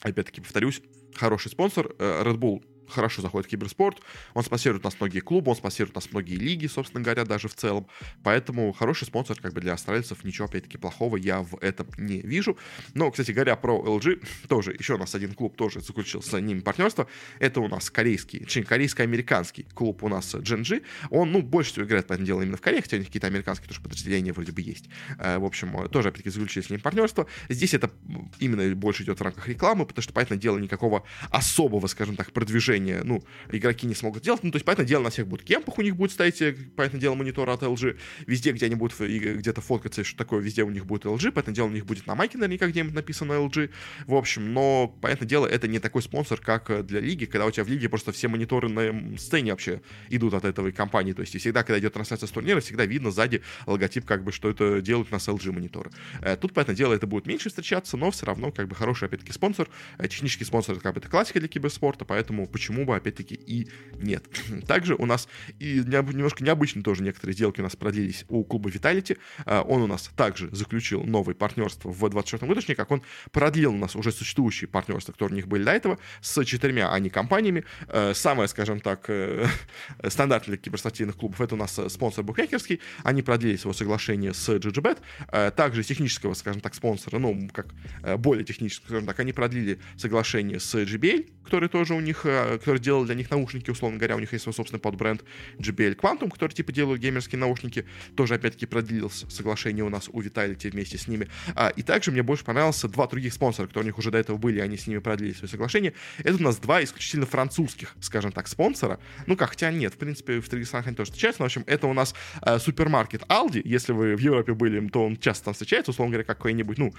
опять-таки, 0.00 0.40
повторюсь, 0.40 0.82
хороший 1.14 1.50
спонсор, 1.50 1.94
э, 1.98 2.22
Red 2.24 2.36
Bull 2.36 2.62
хорошо 2.88 3.22
заходит 3.22 3.46
в 3.46 3.50
киберспорт, 3.50 4.00
он 4.34 4.44
спонсирует 4.44 4.84
у 4.84 4.86
нас 4.86 4.96
многие 5.00 5.20
клубы, 5.20 5.50
он 5.50 5.56
спонсирует 5.56 5.96
у 5.96 5.98
нас 5.98 6.10
многие 6.12 6.36
лиги, 6.36 6.66
собственно 6.66 7.02
говоря, 7.02 7.24
даже 7.24 7.48
в 7.48 7.54
целом. 7.54 7.86
Поэтому 8.22 8.72
хороший 8.72 9.06
спонсор 9.06 9.38
как 9.40 9.52
бы 9.52 9.60
для 9.60 9.74
австралийцев, 9.74 10.24
ничего, 10.24 10.46
опять-таки, 10.46 10.78
плохого 10.78 11.16
я 11.16 11.42
в 11.42 11.56
этом 11.60 11.88
не 11.98 12.20
вижу. 12.20 12.56
Но, 12.94 13.10
кстати 13.10 13.32
говоря, 13.32 13.56
про 13.56 13.78
LG, 13.78 14.26
тоже 14.48 14.72
еще 14.72 14.94
у 14.94 14.98
нас 14.98 15.14
один 15.14 15.34
клуб 15.34 15.56
тоже 15.56 15.80
заключил 15.80 16.22
с 16.22 16.32
ними 16.38 16.60
партнерство. 16.60 17.06
Это 17.38 17.60
у 17.60 17.68
нас 17.68 17.90
корейский, 17.90 18.40
точнее, 18.40 18.64
корейско-американский 18.64 19.64
клуб 19.74 20.02
у 20.02 20.08
нас 20.08 20.34
Genji. 20.34 20.82
Он, 21.10 21.32
ну, 21.32 21.42
больше 21.42 21.72
всего 21.72 21.86
играет, 21.86 22.06
по 22.06 22.12
этому 22.14 22.26
делу, 22.26 22.42
именно 22.42 22.56
в 22.56 22.60
Корее, 22.60 22.82
хотя 22.82 22.96
у 22.96 22.98
них 22.98 23.08
какие-то 23.08 23.26
американские 23.26 23.68
тоже 23.68 23.80
подразделения 23.80 24.32
вроде 24.32 24.52
бы 24.52 24.60
есть. 24.60 24.88
Э, 25.18 25.38
в 25.38 25.44
общем, 25.44 25.88
тоже, 25.88 26.08
опять-таки, 26.08 26.30
заключили 26.30 26.64
с 26.64 26.70
ними 26.70 26.80
партнерство. 26.80 27.26
Здесь 27.48 27.74
это 27.74 27.90
именно 28.38 28.74
больше 28.74 29.02
идет 29.02 29.20
в 29.20 29.22
рамках 29.22 29.48
рекламы, 29.48 29.86
потому 29.86 30.02
что, 30.02 30.12
понятное 30.12 30.38
дело, 30.38 30.58
никакого 30.58 31.04
особого, 31.30 31.86
скажем 31.86 32.16
так, 32.16 32.32
продвижения 32.32 32.77
движения, 32.78 33.02
ну, 33.04 33.22
игроки 33.50 33.86
не 33.86 33.94
смогут 33.94 34.22
делать. 34.22 34.42
Ну, 34.42 34.50
то 34.50 34.56
есть, 34.56 34.64
понятное 34.64 34.86
дело, 34.86 35.02
на 35.02 35.10
всех 35.10 35.26
будут 35.26 35.44
кемпах 35.44 35.78
у 35.78 35.82
них 35.82 35.96
будет 35.96 36.12
стоять, 36.12 36.40
э, 36.42 36.54
понятное 36.76 37.00
дело, 37.00 37.14
монитор 37.14 37.48
от 37.50 37.62
LG. 37.62 37.98
Везде, 38.26 38.52
где 38.52 38.66
они 38.66 38.74
будут 38.74 38.98
где-то 38.98 39.60
фоткаться, 39.60 40.04
что 40.04 40.16
такое, 40.18 40.40
везде 40.40 40.62
у 40.62 40.70
них 40.70 40.86
будет 40.86 41.04
LG. 41.04 41.32
Понятное 41.32 41.54
дело, 41.54 41.66
у 41.66 41.70
них 41.70 41.86
будет 41.86 42.06
на 42.06 42.14
майке 42.14 42.38
наверняка 42.38 42.68
где-нибудь 42.68 42.94
написано 42.94 43.32
LG. 43.32 43.70
В 44.06 44.14
общем, 44.14 44.52
но, 44.52 44.88
понятное 45.00 45.28
дело, 45.28 45.46
это 45.46 45.68
не 45.68 45.78
такой 45.78 46.02
спонсор, 46.02 46.40
как 46.40 46.70
э, 46.70 46.82
для 46.82 47.00
лиги, 47.00 47.24
когда 47.24 47.46
у 47.46 47.50
тебя 47.50 47.64
в 47.64 47.68
лиге 47.68 47.88
просто 47.88 48.12
все 48.12 48.28
мониторы 48.28 48.68
на 48.68 49.18
сцене 49.18 49.52
вообще 49.52 49.80
идут 50.10 50.34
от 50.34 50.44
этой 50.44 50.72
компании. 50.72 51.12
То 51.12 51.22
есть, 51.22 51.34
и 51.34 51.38
всегда, 51.38 51.62
когда 51.62 51.78
идет 51.78 51.92
трансляция 51.92 52.26
с 52.26 52.30
турнира, 52.30 52.60
всегда 52.60 52.84
видно 52.84 53.10
сзади 53.10 53.42
логотип, 53.66 54.04
как 54.04 54.24
бы, 54.24 54.32
что 54.32 54.50
это 54.50 54.80
делают 54.80 55.08
у 55.10 55.12
нас 55.12 55.28
LG 55.28 55.52
мониторы. 55.52 55.90
Э, 56.20 56.36
тут, 56.36 56.52
понятное 56.52 56.76
дело, 56.76 56.94
это 56.94 57.06
будет 57.06 57.26
меньше 57.26 57.48
встречаться, 57.48 57.96
но 57.96 58.10
все 58.10 58.26
равно, 58.26 58.52
как 58.52 58.68
бы, 58.68 58.74
хороший, 58.74 59.06
опять-таки, 59.06 59.32
спонсор. 59.32 59.68
Технический 60.02 60.44
спонсор, 60.44 60.74
это, 60.76 60.82
как 60.82 60.94
бы, 60.94 61.00
это 61.00 61.08
классика 61.08 61.40
для 61.40 61.48
киберспорта, 61.48 62.04
поэтому 62.04 62.46
почему 62.46 62.67
почему 62.68 62.84
бы, 62.84 62.96
опять-таки, 62.96 63.34
и 63.34 63.68
нет. 63.98 64.26
Также 64.66 64.94
у 64.94 65.06
нас 65.06 65.28
и 65.58 65.82
немножко 65.86 66.44
необычно 66.44 66.82
тоже 66.82 67.02
некоторые 67.02 67.34
сделки 67.34 67.60
у 67.60 67.62
нас 67.62 67.76
продлились 67.76 68.24
у 68.28 68.44
клуба 68.44 68.68
Vitality. 68.70 69.16
А, 69.46 69.62
он 69.62 69.82
у 69.82 69.86
нас 69.86 70.10
также 70.16 70.48
заключил 70.54 71.02
новое 71.02 71.34
партнерство 71.34 71.90
в 71.90 72.08
24 72.08 72.46
году, 72.46 72.60
точнее, 72.60 72.74
как 72.74 72.90
он 72.90 73.02
продлил 73.32 73.72
у 73.72 73.78
нас 73.78 73.96
уже 73.96 74.12
существующие 74.12 74.68
партнерства, 74.68 75.12
которые 75.12 75.34
у 75.34 75.36
них 75.36 75.48
были 75.48 75.64
до 75.64 75.72
этого, 75.72 75.98
с 76.20 76.44
четырьмя, 76.44 76.92
а 76.92 76.98
не 76.98 77.10
компаниями. 77.10 77.64
Э, 77.88 78.12
самое, 78.14 78.48
скажем 78.48 78.80
так, 78.80 79.04
э, 79.08 79.46
стандартное 80.08 80.56
для 80.56 80.62
киберспортивных 80.62 81.16
клубов, 81.16 81.40
это 81.40 81.54
у 81.54 81.58
нас 81.58 81.80
спонсор 81.88 82.24
букмекерский. 82.24 82.80
Они 83.02 83.22
продлили 83.22 83.56
свое 83.56 83.74
соглашение 83.74 84.34
с 84.34 84.48
GGBet. 84.48 84.98
Э, 85.32 85.50
также 85.50 85.82
технического, 85.82 86.34
скажем 86.34 86.60
так, 86.60 86.74
спонсора, 86.74 87.18
ну, 87.18 87.48
как 87.52 87.74
более 88.18 88.44
технического, 88.44 88.88
скажем 88.88 89.06
так, 89.06 89.18
они 89.20 89.32
продлили 89.32 89.78
соглашение 89.96 90.60
с 90.60 90.74
JBL, 90.74 91.30
который 91.44 91.68
тоже 91.68 91.94
у 91.94 92.00
них, 92.00 92.26
который 92.58 92.78
делал 92.78 93.04
для 93.04 93.14
них 93.14 93.30
наушники, 93.30 93.70
условно 93.70 93.98
говоря, 93.98 94.16
у 94.16 94.18
них 94.18 94.32
есть 94.32 94.42
свой 94.42 94.54
собственный 94.54 94.80
подбренд 94.80 95.24
JBL 95.58 95.96
Quantum, 95.96 96.30
который 96.30 96.52
типа 96.52 96.72
делают 96.72 97.00
геймерские 97.00 97.38
наушники, 97.38 97.84
тоже 98.16 98.34
опять-таки 98.34 98.66
продлилось 98.66 99.24
соглашение 99.28 99.84
у 99.84 99.88
нас 99.88 100.08
у 100.12 100.20
Vitality 100.20 100.70
вместе 100.70 100.98
с 100.98 101.08
ними. 101.08 101.28
А, 101.54 101.68
и 101.68 101.82
также 101.82 102.10
мне 102.10 102.22
больше 102.22 102.44
понравился 102.44 102.88
два 102.88 103.06
других 103.06 103.32
спонсора, 103.32 103.66
которые 103.66 103.86
у 103.86 103.88
них 103.88 103.98
уже 103.98 104.10
до 104.10 104.18
этого 104.18 104.36
были, 104.36 104.60
они 104.60 104.76
с 104.76 104.86
ними 104.86 104.98
продлили 104.98 105.32
свое 105.32 105.48
соглашение. 105.48 105.94
Это 106.18 106.36
у 106.36 106.42
нас 106.42 106.58
два 106.58 106.82
исключительно 106.82 107.26
французских, 107.26 107.94
скажем 108.00 108.32
так, 108.32 108.48
спонсора. 108.48 109.00
Ну 109.26 109.36
как, 109.36 109.50
хотя 109.50 109.70
нет, 109.70 109.94
в 109.94 109.98
принципе, 109.98 110.40
в 110.40 110.48
они 110.74 110.96
тоже 110.96 111.10
встречаются. 111.10 111.42
Но, 111.42 111.44
в 111.44 111.46
общем, 111.46 111.64
это 111.66 111.86
у 111.86 111.92
нас 111.92 112.14
э, 112.42 112.58
супермаркет 112.58 113.22
Aldi. 113.22 113.62
Если 113.64 113.92
вы 113.92 114.16
в 114.16 114.20
Европе 114.20 114.54
были, 114.54 114.86
то 114.88 115.04
он 115.04 115.16
часто 115.16 115.46
там 115.46 115.54
встречается, 115.54 115.90
условно 115.90 116.12
говоря, 116.12 116.24
какой-нибудь, 116.24 116.78
ну, 116.78 116.92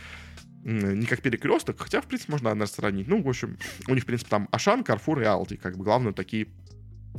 не 0.63 1.06
как 1.06 1.22
перекресток, 1.22 1.80
хотя, 1.80 2.01
в 2.01 2.06
принципе, 2.06 2.34
можно, 2.34 2.50
наверное, 2.50 2.68
сравнить. 2.68 3.08
Ну, 3.08 3.22
в 3.22 3.28
общем, 3.28 3.58
у 3.88 3.94
них, 3.94 4.04
в 4.04 4.06
принципе, 4.06 4.30
там 4.30 4.50
Ашан, 4.51 4.84
Карфур 4.84 5.22
и 5.22 5.25
Алди, 5.25 5.56
как 5.56 5.78
бы 5.78 5.84
главные 5.84 6.13
такие 6.13 6.48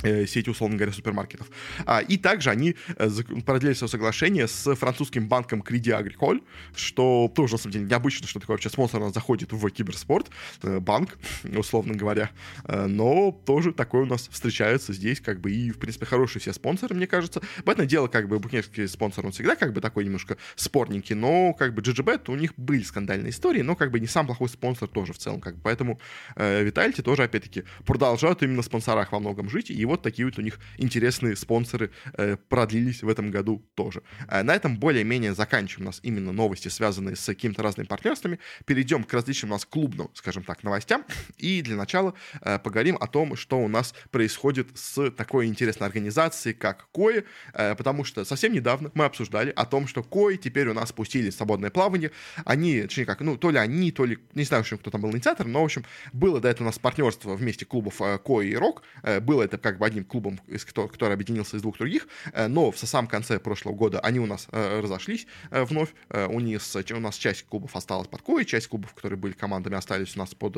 сети, 0.03 0.49
условно 0.49 0.77
говоря, 0.77 0.93
супермаркетов. 0.93 1.49
А, 1.85 1.99
и 1.99 2.17
также 2.17 2.49
они 2.49 2.75
э, 2.97 3.09
продлили 3.45 3.73
свое 3.73 3.89
соглашение 3.89 4.47
с 4.47 4.75
французским 4.75 5.27
банком 5.27 5.61
Credit 5.61 6.03
Agricole, 6.03 6.41
что 6.75 7.31
тоже, 7.33 7.53
на 7.53 7.57
самом 7.57 7.73
деле, 7.73 7.85
необычно, 7.85 8.27
что 8.27 8.39
такой 8.39 8.55
вообще 8.55 8.69
спонсор 8.69 9.01
у 9.01 9.05
нас 9.05 9.13
заходит 9.13 9.51
в 9.51 9.69
киберспорт, 9.69 10.29
э, 10.63 10.79
банк, 10.79 11.17
условно 11.43 11.93
говоря. 11.93 12.29
Но 12.67 13.31
тоже 13.45 13.73
такой 13.73 14.01
у 14.01 14.05
нас 14.05 14.27
встречается 14.27 14.93
здесь, 14.93 15.19
как 15.19 15.39
бы, 15.39 15.51
и, 15.51 15.71
в 15.71 15.79
принципе, 15.79 16.05
хорошие 16.05 16.41
все 16.41 16.53
спонсоры, 16.53 16.95
мне 16.95 17.07
кажется. 17.07 17.41
Понятное 17.65 17.85
дело, 17.85 18.07
как 18.07 18.27
бы, 18.27 18.39
букмекерский 18.39 18.87
спонсор, 18.87 19.25
он 19.25 19.31
всегда, 19.31 19.55
как 19.55 19.73
бы, 19.73 19.81
такой 19.81 20.05
немножко 20.05 20.37
спорненький, 20.55 21.15
но, 21.15 21.53
как 21.53 21.73
бы, 21.73 21.81
GGBet, 21.81 22.31
у 22.31 22.35
них 22.35 22.53
были 22.57 22.83
скандальные 22.83 23.31
истории, 23.31 23.61
но, 23.61 23.75
как 23.75 23.91
бы, 23.91 23.99
не 23.99 24.07
сам 24.07 24.25
плохой 24.25 24.49
спонсор 24.49 24.87
тоже 24.87 25.13
в 25.13 25.17
целом, 25.17 25.41
как 25.41 25.55
бы, 25.55 25.61
поэтому 25.63 25.99
э, 26.35 26.67
Vitality 26.67 27.01
тоже, 27.01 27.23
опять-таки, 27.23 27.63
продолжают 27.85 28.43
именно 28.43 28.61
в 28.61 28.65
спонсорах 28.65 29.11
во 29.11 29.19
многом 29.19 29.49
жить, 29.49 29.69
и 29.69 29.85
вот 29.91 30.01
такие 30.01 30.25
вот 30.25 30.37
у 30.37 30.41
них 30.41 30.59
интересные 30.77 31.35
спонсоры 31.35 31.91
э, 32.13 32.37
продлились 32.49 33.03
в 33.03 33.09
этом 33.09 33.31
году 33.31 33.63
тоже. 33.75 34.03
А 34.27 34.43
на 34.43 34.55
этом 34.55 34.77
более-менее 34.77 35.33
заканчиваем 35.33 35.87
у 35.87 35.89
нас 35.89 35.99
именно 36.03 36.31
новости, 36.31 36.67
связанные 36.67 37.15
с 37.15 37.25
какими-то 37.25 37.63
разными 37.63 37.87
партнерствами. 37.87 38.39
Перейдем 38.65 39.03
к 39.03 39.13
различным 39.13 39.51
у 39.51 39.53
нас 39.53 39.65
клубным, 39.65 40.09
скажем 40.13 40.43
так, 40.43 40.63
новостям. 40.63 41.05
И 41.37 41.61
для 41.61 41.75
начала 41.75 42.13
э, 42.41 42.59
поговорим 42.59 42.97
о 42.99 43.07
том, 43.07 43.35
что 43.35 43.59
у 43.59 43.67
нас 43.67 43.93
происходит 44.11 44.69
с 44.75 45.11
такой 45.11 45.47
интересной 45.47 45.87
организацией, 45.87 46.53
как 46.53 46.87
КОИ, 46.91 47.23
э, 47.53 47.75
потому 47.75 48.03
что 48.03 48.25
совсем 48.25 48.53
недавно 48.53 48.91
мы 48.93 49.05
обсуждали 49.05 49.51
о 49.55 49.65
том, 49.65 49.87
что 49.87 50.03
КОИ 50.03 50.37
теперь 50.37 50.67
у 50.69 50.73
нас 50.73 50.89
спустили 50.89 51.29
свободное 51.29 51.69
плавание. 51.69 52.11
Они, 52.45 52.81
точнее 52.81 53.05
как, 53.05 53.21
ну, 53.21 53.37
то 53.37 53.51
ли 53.51 53.57
они, 53.57 53.91
то 53.91 54.05
ли, 54.05 54.19
не 54.33 54.43
знаю, 54.43 54.63
в 54.63 54.71
кто 54.77 54.91
там 54.91 55.01
был 55.01 55.11
инициатор, 55.11 55.47
но, 55.47 55.61
в 55.61 55.65
общем, 55.65 55.85
было 56.13 56.39
до 56.39 56.47
этого 56.47 56.63
у 56.63 56.69
нас 56.69 56.79
партнерство 56.79 57.35
вместе 57.35 57.65
клубов 57.65 58.01
КОИ 58.23 58.51
и 58.51 58.55
РОК. 58.55 58.83
Было 59.21 59.43
это 59.43 59.57
как 59.57 59.70
бы 59.77 59.85
одним 59.85 60.05
клубом, 60.05 60.39
из 60.47 60.65
который 60.65 61.13
объединился 61.13 61.57
из 61.57 61.61
двух 61.61 61.77
других, 61.77 62.07
э, 62.33 62.47
но 62.47 62.71
в 62.71 62.77
самом 62.77 63.07
конце 63.07 63.39
прошлого 63.39 63.75
года 63.75 63.99
они 63.99 64.19
у 64.19 64.25
нас 64.25 64.47
э, 64.51 64.81
разошлись 64.81 65.27
э, 65.49 65.63
вновь. 65.63 65.89
У, 66.09 66.39
них, 66.39 66.61
у 66.93 66.99
нас 66.99 67.15
часть 67.15 67.45
клубов 67.47 67.75
осталась 67.75 68.07
под 68.07 68.21
Кой, 68.21 68.45
часть 68.45 68.67
клубов, 68.67 68.93
которые 68.93 69.17
были 69.17 69.33
командами, 69.33 69.75
остались 69.75 70.15
у 70.15 70.19
нас 70.19 70.33
под 70.33 70.57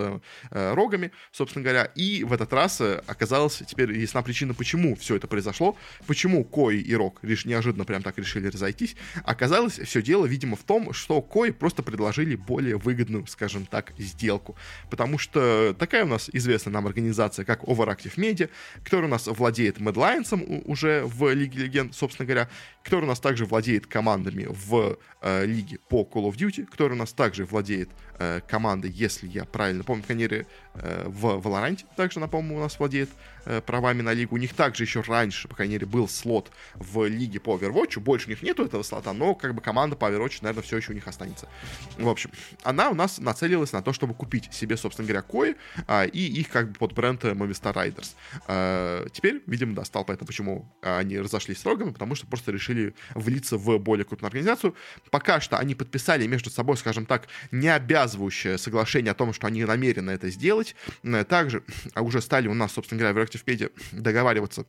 Рогами, 0.49 1.11
собственно 1.31 1.63
говоря. 1.63 1.85
И 1.95 2.23
в 2.23 2.33
этот 2.33 2.51
раз 2.53 2.81
оказалось, 2.81 3.61
теперь 3.67 3.97
ясна 3.97 4.21
причина, 4.21 4.53
почему 4.53 4.95
все 4.95 5.15
это 5.15 5.27
произошло, 5.27 5.77
почему 6.07 6.43
Кой 6.43 6.79
и 6.79 6.95
Рог 6.95 7.19
лишь 7.23 7.45
неожиданно 7.45 7.85
прям 7.85 8.03
так 8.03 8.17
решили 8.17 8.47
разойтись. 8.47 8.95
Оказалось, 9.23 9.79
все 9.79 10.01
дело, 10.01 10.25
видимо, 10.25 10.55
в 10.55 10.63
том, 10.63 10.93
что 10.93 11.21
Кой 11.21 11.53
просто 11.53 11.83
предложили 11.83 12.35
более 12.35 12.77
выгодную, 12.77 13.25
скажем 13.27 13.65
так, 13.65 13.93
сделку. 13.97 14.55
Потому 14.89 15.17
что 15.17 15.75
такая 15.77 16.05
у 16.05 16.07
нас 16.07 16.29
известная 16.33 16.73
нам 16.73 16.87
организация, 16.87 17.45
как 17.45 17.63
Overactive 17.63 18.15
Media, 18.15 18.49
которая 18.83 19.02
у 19.05 19.09
нас 19.09 19.27
владеет 19.27 19.79
Lions 19.95 20.63
уже 20.65 21.03
в 21.05 21.33
Лиге 21.33 21.63
Легенд, 21.63 21.95
собственно 21.95 22.25
говоря, 22.25 22.49
который 22.83 23.05
у 23.05 23.07
нас 23.07 23.19
также 23.19 23.45
владеет 23.45 23.87
командами 23.87 24.47
в 24.49 24.97
э, 25.21 25.45
лиге 25.45 25.79
по 25.89 26.01
Call 26.01 26.29
of 26.29 26.35
Duty, 26.35 26.65
который 26.65 26.93
у 26.93 26.97
нас 26.97 27.13
также 27.13 27.45
владеет 27.45 27.89
э, 28.19 28.41
командой, 28.47 28.91
если 28.91 29.27
я 29.27 29.45
правильно 29.45 29.83
помню, 29.83 30.03
мере, 30.15 30.47
э, 30.75 31.05
в 31.07 31.25
Valorant 31.37 31.85
также, 31.95 32.19
напомню, 32.19 32.55
у 32.55 32.59
нас 32.59 32.77
владеет 32.79 33.09
правами 33.65 34.01
на 34.01 34.13
лигу. 34.13 34.35
У 34.35 34.37
них 34.37 34.53
также 34.53 34.83
еще 34.83 35.01
раньше, 35.01 35.47
по 35.47 35.55
крайней 35.55 35.75
мере, 35.75 35.85
был 35.85 36.07
слот 36.07 36.51
в 36.75 37.05
лиге 37.07 37.39
по 37.39 37.57
Overwatch. 37.57 37.99
Больше 37.99 38.27
у 38.27 38.29
них 38.29 38.41
нету 38.41 38.65
этого 38.65 38.83
слота, 38.83 39.13
но 39.13 39.35
как 39.35 39.53
бы 39.55 39.61
команда 39.61 39.95
по 39.95 40.05
Overwatch, 40.05 40.39
наверное, 40.41 40.63
все 40.63 40.77
еще 40.77 40.91
у 40.91 40.95
них 40.95 41.07
останется. 41.07 41.47
В 41.97 42.07
общем, 42.07 42.31
она 42.63 42.89
у 42.89 42.95
нас 42.95 43.19
нацелилась 43.19 43.71
на 43.71 43.81
то, 43.81 43.93
чтобы 43.93 44.13
купить 44.13 44.53
себе, 44.53 44.77
собственно 44.77 45.07
говоря, 45.07 45.21
кои 45.21 45.55
э, 45.87 46.07
и 46.09 46.39
их 46.39 46.49
как 46.49 46.71
бы 46.71 46.75
под 46.75 46.93
бренд 46.93 47.23
Movistar 47.23 47.73
Riders. 47.73 48.11
Э, 48.47 49.07
теперь, 49.11 49.43
видимо, 49.47 49.75
достал, 49.75 50.05
поэтому 50.05 50.27
почему 50.27 50.73
они 50.81 51.19
разошлись 51.19 51.59
с 51.59 51.65
рогами, 51.65 51.91
потому 51.91 52.15
что 52.15 52.27
просто 52.27 52.51
решили 52.51 52.95
влиться 53.15 53.57
в 53.57 53.77
более 53.77 54.05
крупную 54.05 54.27
организацию. 54.27 54.75
Пока 55.11 55.39
что 55.39 55.57
они 55.57 55.75
подписали 55.75 56.27
между 56.27 56.49
собой, 56.49 56.77
скажем 56.77 57.05
так, 57.05 57.27
не 57.51 57.67
обязывающее 57.67 58.57
соглашение 58.57 59.11
о 59.11 59.15
том, 59.15 59.33
что 59.33 59.47
они 59.47 59.63
намерены 59.65 60.11
это 60.11 60.29
сделать. 60.29 60.75
Э, 61.03 61.23
также 61.23 61.63
а 61.93 62.01
уже 62.01 62.21
стали 62.21 62.47
у 62.47 62.53
нас, 62.53 62.71
собственно 62.73 62.99
говоря, 62.99 63.13
ActivePedia 63.37 63.69
договариваться. 63.91 64.61
Э, 64.61 64.65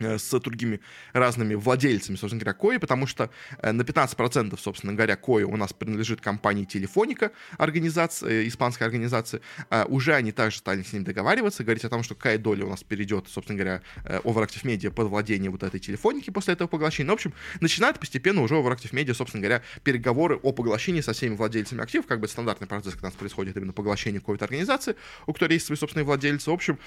с 0.00 0.40
другими 0.40 0.80
разными 1.12 1.54
владельцами, 1.54 2.16
собственно 2.16 2.40
говоря, 2.40 2.54
Кои, 2.54 2.78
потому 2.78 3.06
что 3.06 3.30
э, 3.58 3.72
на 3.72 3.82
15%, 3.82 4.58
собственно 4.58 4.92
говоря, 4.94 5.16
Кои 5.16 5.42
у 5.42 5.56
нас 5.56 5.72
принадлежит 5.72 6.20
компании 6.20 6.64
Телефоника, 6.64 7.32
организация, 7.56 8.30
э, 8.30 8.48
испанская 8.48 8.86
организация. 8.86 9.40
Уже 9.88 10.14
они 10.14 10.32
также 10.32 10.58
стали 10.58 10.82
с 10.82 10.92
ним 10.92 11.04
договариваться, 11.04 11.64
говорить 11.64 11.84
о 11.84 11.88
том, 11.88 12.02
что 12.02 12.14
какая 12.14 12.38
доля 12.38 12.64
у 12.64 12.70
нас 12.70 12.82
перейдет, 12.82 13.26
собственно 13.28 13.58
говоря, 13.58 13.82
Overactive 14.04 14.64
Media 14.64 14.90
под 14.90 15.08
владение 15.08 15.50
вот 15.50 15.62
этой 15.62 15.80
телефоники 15.80 16.30
после 16.30 16.54
этого 16.54 16.68
поглощения. 16.68 17.06
Ну, 17.06 17.12
в 17.12 17.16
общем, 17.16 17.32
начинает 17.60 17.98
постепенно 17.98 18.42
уже 18.42 18.54
Overactive 18.54 18.92
Media, 18.92 19.14
собственно 19.14 19.42
говоря, 19.42 19.62
переговоры 19.82 20.36
о 20.36 20.52
поглощении 20.52 21.00
со 21.00 21.12
всеми 21.12 21.34
владельцами 21.34 21.82
активов, 21.82 22.06
как 22.06 22.20
бы 22.20 22.28
стандартный 22.28 22.66
процесс, 22.66 22.94
когда 22.94 23.08
у 23.08 23.10
нас 23.10 23.16
происходит 23.18 23.56
именно 23.56 23.72
поглощение 23.72 24.20
какой-то 24.20 24.44
организации, 24.44 24.96
у 25.26 25.32
которой 25.32 25.54
есть 25.54 25.66
свои 25.66 25.76
собственные 25.76 26.04
владельцы. 26.04 26.50
В 26.50 26.54
общем, 26.54 26.78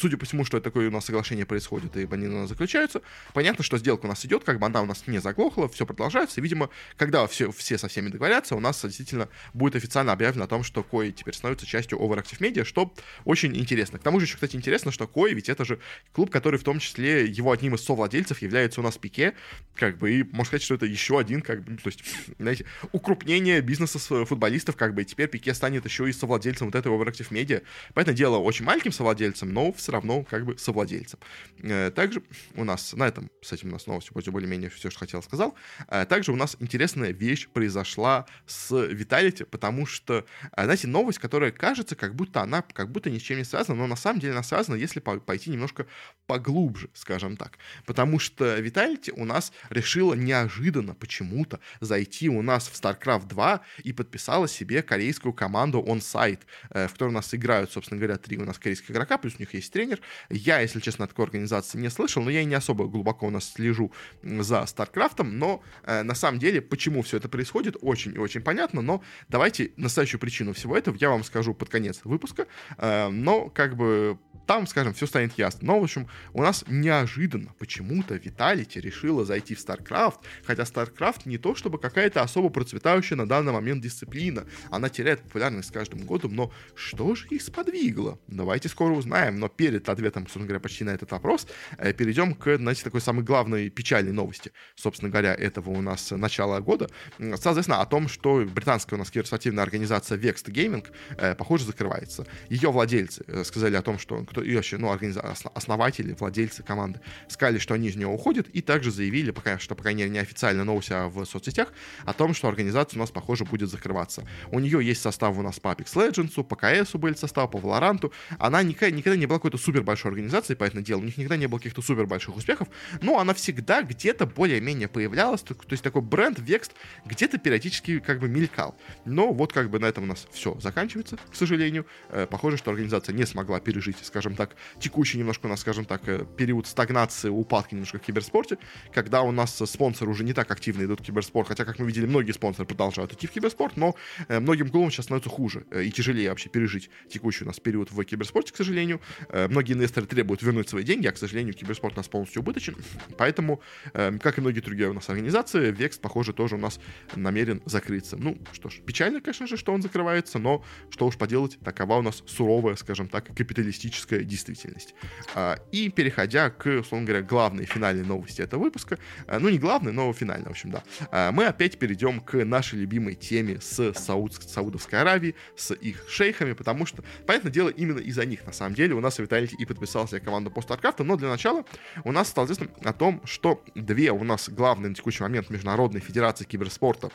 судя 0.00 0.16
по 0.16 0.26
всему, 0.26 0.44
что 0.44 0.60
такое 0.60 0.88
у 0.88 0.90
нас 0.90 1.04
соглашение 1.06 1.46
происходит, 1.46 1.96
и 1.96 2.08
они 2.10 2.26
заключаются. 2.48 3.02
Понятно, 3.34 3.62
что 3.64 3.78
сделка 3.78 4.06
у 4.06 4.08
нас 4.08 4.24
идет, 4.24 4.44
как 4.44 4.58
бы 4.58 4.66
она 4.66 4.82
у 4.82 4.86
нас 4.86 5.06
не 5.06 5.18
заглохла, 5.18 5.68
все 5.68 5.86
продолжается. 5.86 6.40
И, 6.40 6.42
видимо, 6.42 6.70
когда 6.96 7.26
все, 7.26 7.50
все 7.52 7.78
со 7.78 7.88
всеми 7.88 8.08
договорятся, 8.08 8.56
у 8.56 8.60
нас 8.60 8.82
действительно 8.82 9.28
будет 9.54 9.76
официально 9.76 10.12
объявлено 10.12 10.44
о 10.44 10.48
том, 10.48 10.62
что 10.62 10.82
Кой 10.82 11.12
теперь 11.12 11.34
становится 11.34 11.66
частью 11.66 11.98
Overactive 11.98 12.38
Media, 12.40 12.64
что 12.64 12.92
очень 13.24 13.56
интересно. 13.56 13.98
К 13.98 14.02
тому 14.02 14.20
же 14.20 14.26
еще, 14.26 14.34
кстати, 14.34 14.56
интересно, 14.56 14.90
что 14.90 15.06
Кой, 15.06 15.34
ведь 15.34 15.48
это 15.48 15.64
же 15.64 15.78
клуб, 16.12 16.30
который 16.30 16.58
в 16.58 16.64
том 16.64 16.78
числе 16.78 17.26
его 17.26 17.52
одним 17.52 17.74
из 17.74 17.84
совладельцев 17.84 18.42
является 18.42 18.80
у 18.80 18.84
нас 18.84 18.98
Пике, 18.98 19.34
как 19.74 19.98
бы, 19.98 20.12
и 20.12 20.22
можно 20.24 20.44
сказать, 20.44 20.62
что 20.62 20.74
это 20.74 20.86
еще 20.86 21.18
один, 21.18 21.42
как 21.42 21.62
бы, 21.62 21.76
то 21.76 21.88
есть, 21.88 22.02
знаете, 22.38 22.66
укрупнение 22.92 23.60
бизнеса 23.60 23.98
футболистов, 23.98 24.76
как 24.76 24.94
бы, 24.94 25.02
и 25.02 25.04
теперь 25.04 25.28
Пике 25.28 25.54
станет 25.54 25.84
еще 25.84 26.08
и 26.08 26.12
совладельцем 26.12 26.68
вот 26.68 26.74
этой 26.74 26.92
Overactive 26.92 27.30
Media. 27.30 27.62
Поэтому 27.94 28.16
дело 28.16 28.36
очень 28.38 28.64
маленьким 28.64 28.92
совладельцем, 28.92 29.52
но 29.52 29.72
все 29.72 29.92
равно, 29.92 30.22
как 30.24 30.44
бы, 30.44 30.58
совладельцем. 30.58 31.18
Э, 31.62 31.90
также 31.90 32.22
у 32.54 32.64
нас 32.64 32.92
на 32.92 33.06
этом, 33.06 33.30
с 33.42 33.52
этим 33.52 33.68
у 33.68 33.72
нас 33.72 33.86
новостью 33.86 34.14
более-менее 34.14 34.70
все, 34.70 34.90
что 34.90 35.00
хотел, 35.00 35.22
сказал. 35.22 35.54
А 35.88 36.04
также 36.04 36.32
у 36.32 36.36
нас 36.36 36.56
интересная 36.60 37.12
вещь 37.12 37.48
произошла 37.48 38.26
с 38.46 38.72
Vitality, 38.72 39.44
потому 39.44 39.86
что, 39.86 40.24
а, 40.52 40.64
знаете, 40.64 40.88
новость, 40.88 41.18
которая 41.18 41.50
кажется, 41.50 41.96
как 41.96 42.14
будто 42.14 42.40
она 42.40 42.62
как 42.62 42.90
будто 42.90 43.10
ни 43.10 43.18
с 43.18 43.22
чем 43.22 43.38
не 43.38 43.44
связана, 43.44 43.78
но 43.78 43.86
на 43.86 43.96
самом 43.96 44.20
деле 44.20 44.32
она 44.32 44.42
связана, 44.42 44.76
если 44.76 45.00
пойти 45.00 45.50
немножко 45.50 45.86
поглубже, 46.26 46.90
скажем 46.94 47.36
так. 47.36 47.58
Потому 47.86 48.18
что 48.18 48.58
Vitality 48.58 49.12
у 49.16 49.24
нас 49.24 49.52
решила 49.70 50.14
неожиданно 50.14 50.94
почему-то 50.94 51.60
зайти 51.80 52.28
у 52.28 52.42
нас 52.42 52.68
в 52.68 52.80
StarCraft 52.80 53.28
2 53.28 53.60
и 53.84 53.92
подписала 53.92 54.48
себе 54.48 54.82
корейскую 54.82 55.32
команду 55.32 55.84
on-site, 55.86 56.40
э, 56.70 56.88
в 56.88 56.92
которой 56.92 57.08
у 57.08 57.12
нас 57.12 57.34
играют, 57.34 57.72
собственно 57.72 57.98
говоря, 57.98 58.18
три 58.18 58.38
у 58.38 58.44
нас 58.44 58.58
корейских 58.58 58.90
игрока, 58.90 59.18
плюс 59.18 59.34
у 59.36 59.38
них 59.40 59.54
есть 59.54 59.72
тренер. 59.72 60.00
Я, 60.28 60.60
если 60.60 60.80
честно, 60.80 61.04
о 61.04 61.08
такой 61.08 61.24
организации 61.24 61.78
не 61.78 61.90
слышал, 61.90 62.22
но 62.28 62.32
я 62.32 62.44
не 62.44 62.54
особо 62.54 62.86
глубоко 62.88 63.26
у 63.26 63.30
нас 63.30 63.50
слежу 63.54 63.90
за 64.22 64.56
StarCraft, 64.56 65.22
но 65.22 65.62
э, 65.84 66.02
на 66.02 66.14
самом 66.14 66.38
деле, 66.38 66.60
почему 66.60 67.00
все 67.00 67.16
это 67.16 67.26
происходит, 67.30 67.78
очень 67.80 68.14
и 68.14 68.18
очень 68.18 68.42
понятно, 68.42 68.82
но 68.82 69.02
давайте 69.30 69.70
настоящую 69.78 70.20
причину 70.20 70.52
всего 70.52 70.76
этого 70.76 70.94
я 71.00 71.08
вам 71.08 71.24
скажу 71.24 71.54
под 71.54 71.70
конец 71.70 72.00
выпуска, 72.04 72.46
э, 72.76 73.08
но 73.08 73.48
как 73.48 73.76
бы 73.76 74.18
там, 74.48 74.66
скажем, 74.66 74.94
все 74.94 75.06
станет 75.06 75.36
ясно. 75.36 75.60
Но, 75.66 75.78
в 75.78 75.82
общем, 75.82 76.08
у 76.32 76.42
нас 76.42 76.64
неожиданно 76.66 77.52
почему-то 77.58 78.14
Виталити 78.14 78.80
решила 78.80 79.26
зайти 79.26 79.54
в 79.54 79.58
StarCraft, 79.58 80.20
хотя 80.42 80.62
StarCraft 80.62 81.22
не 81.26 81.36
то 81.36 81.54
чтобы 81.54 81.78
какая-то 81.78 82.22
особо 82.22 82.48
процветающая 82.48 83.14
на 83.14 83.28
данный 83.28 83.52
момент 83.52 83.82
дисциплина. 83.82 84.46
Она 84.70 84.88
теряет 84.88 85.20
популярность 85.20 85.68
с 85.68 85.70
каждым 85.70 86.06
годом, 86.06 86.34
но 86.34 86.50
что 86.74 87.14
же 87.14 87.28
их 87.28 87.42
сподвигло? 87.42 88.18
Давайте 88.26 88.70
скоро 88.70 88.94
узнаем. 88.94 89.38
Но 89.38 89.48
перед 89.48 89.86
ответом, 89.86 90.22
собственно 90.22 90.46
говоря, 90.46 90.60
почти 90.60 90.82
на 90.82 90.90
этот 90.90 91.10
вопрос, 91.10 91.46
э, 91.76 91.92
перейдем 92.18 92.34
к, 92.34 92.56
знаете, 92.56 92.82
такой 92.82 93.00
самой 93.00 93.24
главной 93.24 93.70
печальной 93.70 94.12
новости, 94.12 94.50
собственно 94.74 95.10
говоря, 95.10 95.34
этого 95.34 95.70
у 95.70 95.80
нас 95.80 96.10
начала 96.10 96.60
года. 96.60 96.88
Соответственно, 97.18 97.80
о 97.80 97.86
том, 97.86 98.08
что 98.08 98.44
британская 98.44 98.96
у 98.96 98.98
нас 98.98 99.10
киберспортивная 99.10 99.62
организация 99.62 100.18
Vext 100.18 100.46
Gaming, 100.46 100.84
э, 101.16 101.34
похоже, 101.34 101.64
закрывается. 101.64 102.26
Ее 102.48 102.70
владельцы 102.72 103.22
э, 103.26 103.44
сказали 103.44 103.76
о 103.76 103.82
том, 103.82 103.98
что 103.98 104.24
кто 104.24 104.42
и 104.42 104.54
вообще, 104.56 104.78
ну, 104.78 104.90
организа... 104.90 105.20
основатели, 105.54 106.14
владельцы 106.18 106.62
команды 106.62 107.00
сказали, 107.28 107.58
что 107.58 107.74
они 107.74 107.88
из 107.88 107.96
нее 107.96 108.08
уходят, 108.08 108.48
и 108.48 108.62
также 108.62 108.90
заявили, 108.90 109.30
пока 109.30 109.58
что, 109.58 109.74
по 109.74 109.82
крайней 109.82 110.02
мере, 110.02 110.14
неофициально 110.14 110.64
новость 110.64 110.90
а 110.90 111.08
в 111.08 111.24
соцсетях, 111.24 111.72
о 112.04 112.12
том, 112.12 112.34
что 112.34 112.48
организация 112.48 112.98
у 112.98 113.00
нас, 113.00 113.10
похоже, 113.10 113.44
будет 113.44 113.70
закрываться. 113.70 114.24
У 114.50 114.58
нее 114.58 114.84
есть 114.84 115.02
состав 115.02 115.38
у 115.38 115.42
нас 115.42 115.60
по 115.60 115.68
Apex 115.68 115.94
Legends, 115.94 116.42
по 116.42 116.54
CS 116.54 116.98
были 116.98 117.14
составы, 117.14 117.48
по 117.48 117.58
Valorant. 117.58 118.10
Она 118.38 118.62
никогда, 118.62 118.96
никогда 118.96 119.16
не 119.16 119.26
была 119.26 119.38
какой-то 119.38 119.58
супер 119.58 119.82
большой 119.82 120.10
организацией, 120.10 120.56
поэтому 120.56 120.82
дело. 120.82 121.00
У 121.00 121.04
них 121.04 121.16
никогда 121.16 121.36
не 121.36 121.46
было 121.46 121.58
каких-то 121.58 121.82
супер 121.82 121.97
больших 122.06 122.36
успехов, 122.36 122.68
но 123.00 123.18
она 123.18 123.34
всегда 123.34 123.82
где-то 123.82 124.26
более-менее 124.26 124.88
появлялась, 124.88 125.42
то, 125.42 125.54
то 125.54 125.72
есть 125.72 125.82
такой 125.82 126.02
бренд 126.02 126.38
Vext 126.38 126.72
где-то 127.04 127.38
периодически 127.38 127.98
как 127.98 128.20
бы 128.20 128.28
мелькал. 128.28 128.76
Но 129.04 129.32
вот 129.32 129.52
как 129.52 129.70
бы 129.70 129.78
на 129.78 129.86
этом 129.86 130.04
у 130.04 130.06
нас 130.06 130.26
все 130.32 130.58
заканчивается, 130.60 131.18
к 131.30 131.34
сожалению. 131.34 131.86
Э, 132.10 132.26
похоже, 132.30 132.56
что 132.56 132.70
организация 132.70 133.14
не 133.14 133.26
смогла 133.26 133.60
пережить, 133.60 133.96
скажем 134.02 134.34
так, 134.34 134.56
текущий 134.80 135.18
немножко 135.18 135.46
у 135.46 135.48
нас, 135.48 135.60
скажем 135.60 135.84
так, 135.84 136.08
э, 136.08 136.24
период 136.36 136.66
стагнации, 136.66 137.28
упадки 137.28 137.74
немножко 137.74 137.98
в 137.98 138.02
киберспорте, 138.02 138.58
когда 138.92 139.22
у 139.22 139.32
нас 139.32 139.56
спонсоры 139.66 140.10
уже 140.10 140.24
не 140.24 140.32
так 140.32 140.50
активно 140.50 140.84
идут 140.84 141.00
в 141.00 141.04
киберспорт, 141.04 141.48
хотя, 141.48 141.64
как 141.64 141.78
мы 141.78 141.86
видели, 141.86 142.06
многие 142.06 142.32
спонсоры 142.32 142.66
продолжают 142.66 143.12
идти 143.12 143.26
в 143.26 143.30
киберспорт, 143.30 143.76
но 143.76 143.94
э, 144.28 144.40
многим 144.40 144.68
клубам 144.68 144.90
сейчас 144.90 145.06
становится 145.06 145.30
хуже 145.30 145.64
э, 145.70 145.84
и 145.84 145.90
тяжелее 145.90 146.30
вообще 146.30 146.48
пережить 146.48 146.90
текущий 147.08 147.44
у 147.44 147.46
нас 147.46 147.60
период 147.60 147.90
в 147.90 148.04
киберспорте, 148.04 148.52
к 148.52 148.56
сожалению. 148.56 149.00
Э, 149.28 149.48
многие 149.48 149.72
инвесторы 149.72 150.06
требуют 150.06 150.42
вернуть 150.42 150.68
свои 150.68 150.84
деньги, 150.84 151.06
а, 151.06 151.12
к 151.12 151.18
сожалению, 151.18 151.54
киберспорт 151.54 151.87
у 151.94 151.96
нас 151.96 152.08
полностью 152.08 152.42
убыточен, 152.42 152.76
поэтому, 153.18 153.60
э, 153.94 154.16
как 154.18 154.38
и 154.38 154.40
многие 154.40 154.60
другие 154.60 154.88
у 154.88 154.92
нас 154.92 155.08
организации, 155.08 155.70
Векс, 155.70 155.98
похоже, 155.98 156.32
тоже 156.32 156.56
у 156.56 156.58
нас 156.58 156.80
намерен 157.14 157.62
закрыться. 157.64 158.16
Ну, 158.16 158.38
что 158.52 158.68
ж, 158.68 158.80
печально, 158.80 159.20
конечно 159.20 159.46
же, 159.46 159.56
что 159.56 159.72
он 159.72 159.82
закрывается, 159.82 160.38
но 160.38 160.64
что 160.90 161.06
уж 161.06 161.16
поделать, 161.16 161.58
такова 161.64 161.96
у 161.96 162.02
нас 162.02 162.22
суровая, 162.26 162.76
скажем 162.76 163.08
так, 163.08 163.26
капиталистическая 163.34 164.24
действительность. 164.24 164.94
А, 165.34 165.58
и 165.72 165.88
переходя 165.88 166.50
к, 166.50 166.66
условно 166.80 167.06
говоря, 167.06 167.22
главной 167.22 167.64
финальной 167.64 168.04
новости 168.04 168.42
этого 168.42 168.62
выпуска, 168.62 168.98
а, 169.26 169.38
ну 169.38 169.48
не 169.48 169.58
главной, 169.58 169.92
но 169.92 170.12
финальной, 170.12 170.48
в 170.48 170.50
общем, 170.50 170.70
да, 170.70 170.82
а, 171.10 171.32
мы 171.32 171.46
опять 171.46 171.78
перейдем 171.78 172.20
к 172.20 172.44
нашей 172.44 172.78
любимой 172.78 173.14
теме 173.14 173.60
с 173.60 173.92
Сауд, 173.94 174.34
Саудовской 174.34 175.00
Аравией, 175.00 175.34
с 175.56 175.74
их 175.74 176.04
шейхами, 176.08 176.52
потому 176.52 176.86
что, 176.86 177.02
понятное 177.26 177.52
дело, 177.52 177.68
именно 177.68 177.98
из-за 177.98 178.24
них, 178.24 178.44
на 178.46 178.52
самом 178.52 178.74
деле, 178.74 178.94
у 178.94 179.00
нас 179.00 179.18
Виталий 179.18 179.50
и 179.58 179.64
подписался 179.64 180.20
команду 180.20 180.50
по 180.50 180.60
StarCraft, 180.60 181.02
но 181.04 181.16
для 181.16 181.28
начала 181.28 181.64
у 182.04 182.12
нас 182.12 182.28
стало 182.28 182.46
известно 182.46 182.68
о 182.82 182.92
том, 182.92 183.20
что 183.24 183.62
две 183.74 184.10
у 184.12 184.24
нас 184.24 184.48
главные 184.48 184.90
на 184.90 184.94
текущий 184.94 185.22
момент 185.22 185.50
международные 185.50 186.00
федерации 186.00 186.44
киберспорта 186.44 187.10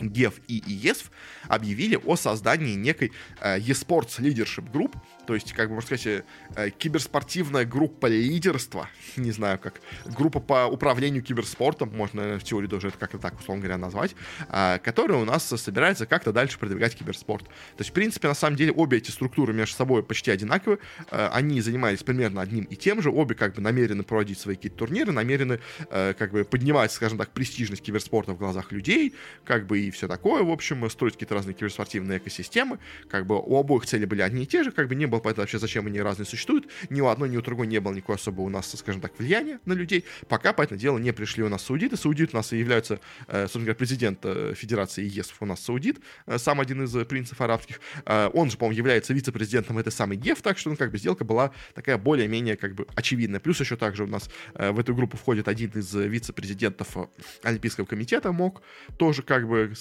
ГЕФ 0.00 0.40
и 0.48 0.58
ИЕСФ 0.58 1.10
объявили 1.48 1.96
о 1.96 2.16
создании 2.16 2.74
некой 2.74 3.12
э, 3.40 3.58
eSports 3.58 4.18
Leadership 4.20 4.70
Group, 4.70 4.96
то 5.26 5.34
есть, 5.34 5.52
как 5.52 5.68
бы 5.68 5.74
можно 5.74 5.96
сказать, 5.96 6.24
э, 6.56 6.70
киберспортивная 6.70 7.64
группа 7.64 8.06
лидерства, 8.06 8.88
не 9.16 9.30
знаю 9.30 9.58
как, 9.58 9.80
группа 10.04 10.40
по 10.40 10.66
управлению 10.66 11.22
киберспортом, 11.22 11.94
можно, 11.94 12.38
в 12.38 12.44
теории 12.44 12.66
даже 12.66 12.88
это 12.88 12.98
как-то 12.98 13.18
так, 13.18 13.38
условно 13.38 13.62
говоря, 13.62 13.78
назвать, 13.78 14.14
э, 14.48 14.78
которая 14.78 15.18
у 15.18 15.24
нас 15.24 15.44
собирается 15.44 16.06
как-то 16.06 16.32
дальше 16.32 16.58
продвигать 16.58 16.94
киберспорт. 16.94 17.44
То 17.44 17.80
есть, 17.80 17.90
в 17.90 17.92
принципе, 17.92 18.28
на 18.28 18.34
самом 18.34 18.56
деле, 18.56 18.72
обе 18.72 18.98
эти 18.98 19.10
структуры 19.10 19.52
между 19.52 19.76
собой 19.76 20.02
почти 20.02 20.30
одинаковы, 20.30 20.78
э, 21.10 21.28
они 21.32 21.60
занимались 21.60 22.02
примерно 22.02 22.40
одним 22.40 22.64
и 22.64 22.76
тем 22.76 23.02
же, 23.02 23.10
обе 23.10 23.34
как 23.34 23.54
бы 23.54 23.62
намерены 23.62 24.02
проводить 24.02 24.38
свои 24.38 24.56
какие-то 24.56 24.78
турниры, 24.78 25.12
намерены 25.12 25.60
э, 25.90 26.14
как 26.18 26.32
бы 26.32 26.44
поднимать, 26.44 26.92
скажем 26.92 27.18
так, 27.18 27.30
престижность 27.30 27.82
киберспорта 27.82 28.32
в 28.32 28.38
глазах 28.38 28.72
людей, 28.72 29.14
как 29.44 29.66
бы 29.66 29.80
и 29.80 29.90
все 29.90 30.08
такое, 30.08 30.42
в 30.42 30.50
общем, 30.50 30.88
строить 30.90 31.14
какие-то 31.14 31.34
разные 31.34 31.54
киберспортивные 31.54 32.18
экосистемы, 32.18 32.78
как 33.08 33.26
бы 33.26 33.40
у 33.40 33.58
обоих 33.58 33.86
цели 33.86 34.04
были 34.04 34.22
одни 34.22 34.44
и 34.44 34.46
те 34.46 34.62
же, 34.62 34.70
как 34.70 34.88
бы 34.88 34.94
не 34.94 35.06
понятно 35.20 35.42
вообще, 35.42 35.58
зачем 35.58 35.86
они 35.86 36.00
разные 36.00 36.26
существуют, 36.26 36.66
ни 36.90 37.00
у 37.00 37.06
одной, 37.06 37.28
ни 37.28 37.36
у 37.36 37.42
другой 37.42 37.66
не 37.66 37.80
было 37.80 37.92
никакого 37.92 38.16
особого 38.16 38.46
у 38.46 38.48
нас, 38.48 38.70
скажем 38.76 39.00
так, 39.00 39.18
влияния 39.18 39.60
на 39.64 39.72
людей, 39.72 40.04
пока, 40.28 40.52
по 40.52 40.62
этому 40.62 40.80
делу, 40.80 40.98
не 40.98 41.12
пришли 41.12 41.42
у 41.42 41.48
нас 41.48 41.64
саудиты, 41.64 41.96
саудиты 41.96 42.32
у 42.32 42.36
нас 42.36 42.52
и 42.52 42.58
являются, 42.58 43.00
э, 43.26 43.42
собственно 43.42 43.64
говоря, 43.66 43.76
президент 43.76 44.20
э, 44.24 44.54
Федерации 44.56 45.04
ЕСФ 45.04 45.36
у 45.40 45.46
нас 45.46 45.60
саудит, 45.60 46.00
э, 46.26 46.38
сам 46.38 46.60
один 46.60 46.84
из 46.84 47.06
принцев 47.06 47.40
арабских, 47.40 47.80
он 48.06 48.50
же, 48.50 48.56
по-моему, 48.56 48.76
является 48.76 49.12
вице-президентом 49.12 49.78
этой 49.78 49.92
самой 49.92 50.16
ГЕФ, 50.16 50.42
так 50.42 50.58
что, 50.58 50.70
ну, 50.70 50.76
как 50.76 50.90
бы, 50.90 50.98
сделка 50.98 51.24
была 51.24 51.52
такая 51.74 51.98
более-менее, 51.98 52.56
как 52.56 52.74
бы, 52.74 52.86
очевидная. 52.94 53.40
Плюс 53.40 53.60
еще 53.60 53.76
также 53.76 54.04
у 54.04 54.06
нас 54.06 54.30
в 54.54 54.78
эту 54.78 54.94
группу 54.94 55.16
входит 55.16 55.48
один 55.48 55.70
из 55.70 55.92
вице-президентов 55.94 56.96
Олимпийского 57.42 57.86
комитета 57.86 58.32
МОК, 58.32 58.62
тоже, 58.96 59.22
как 59.22 59.48
бы, 59.48 59.72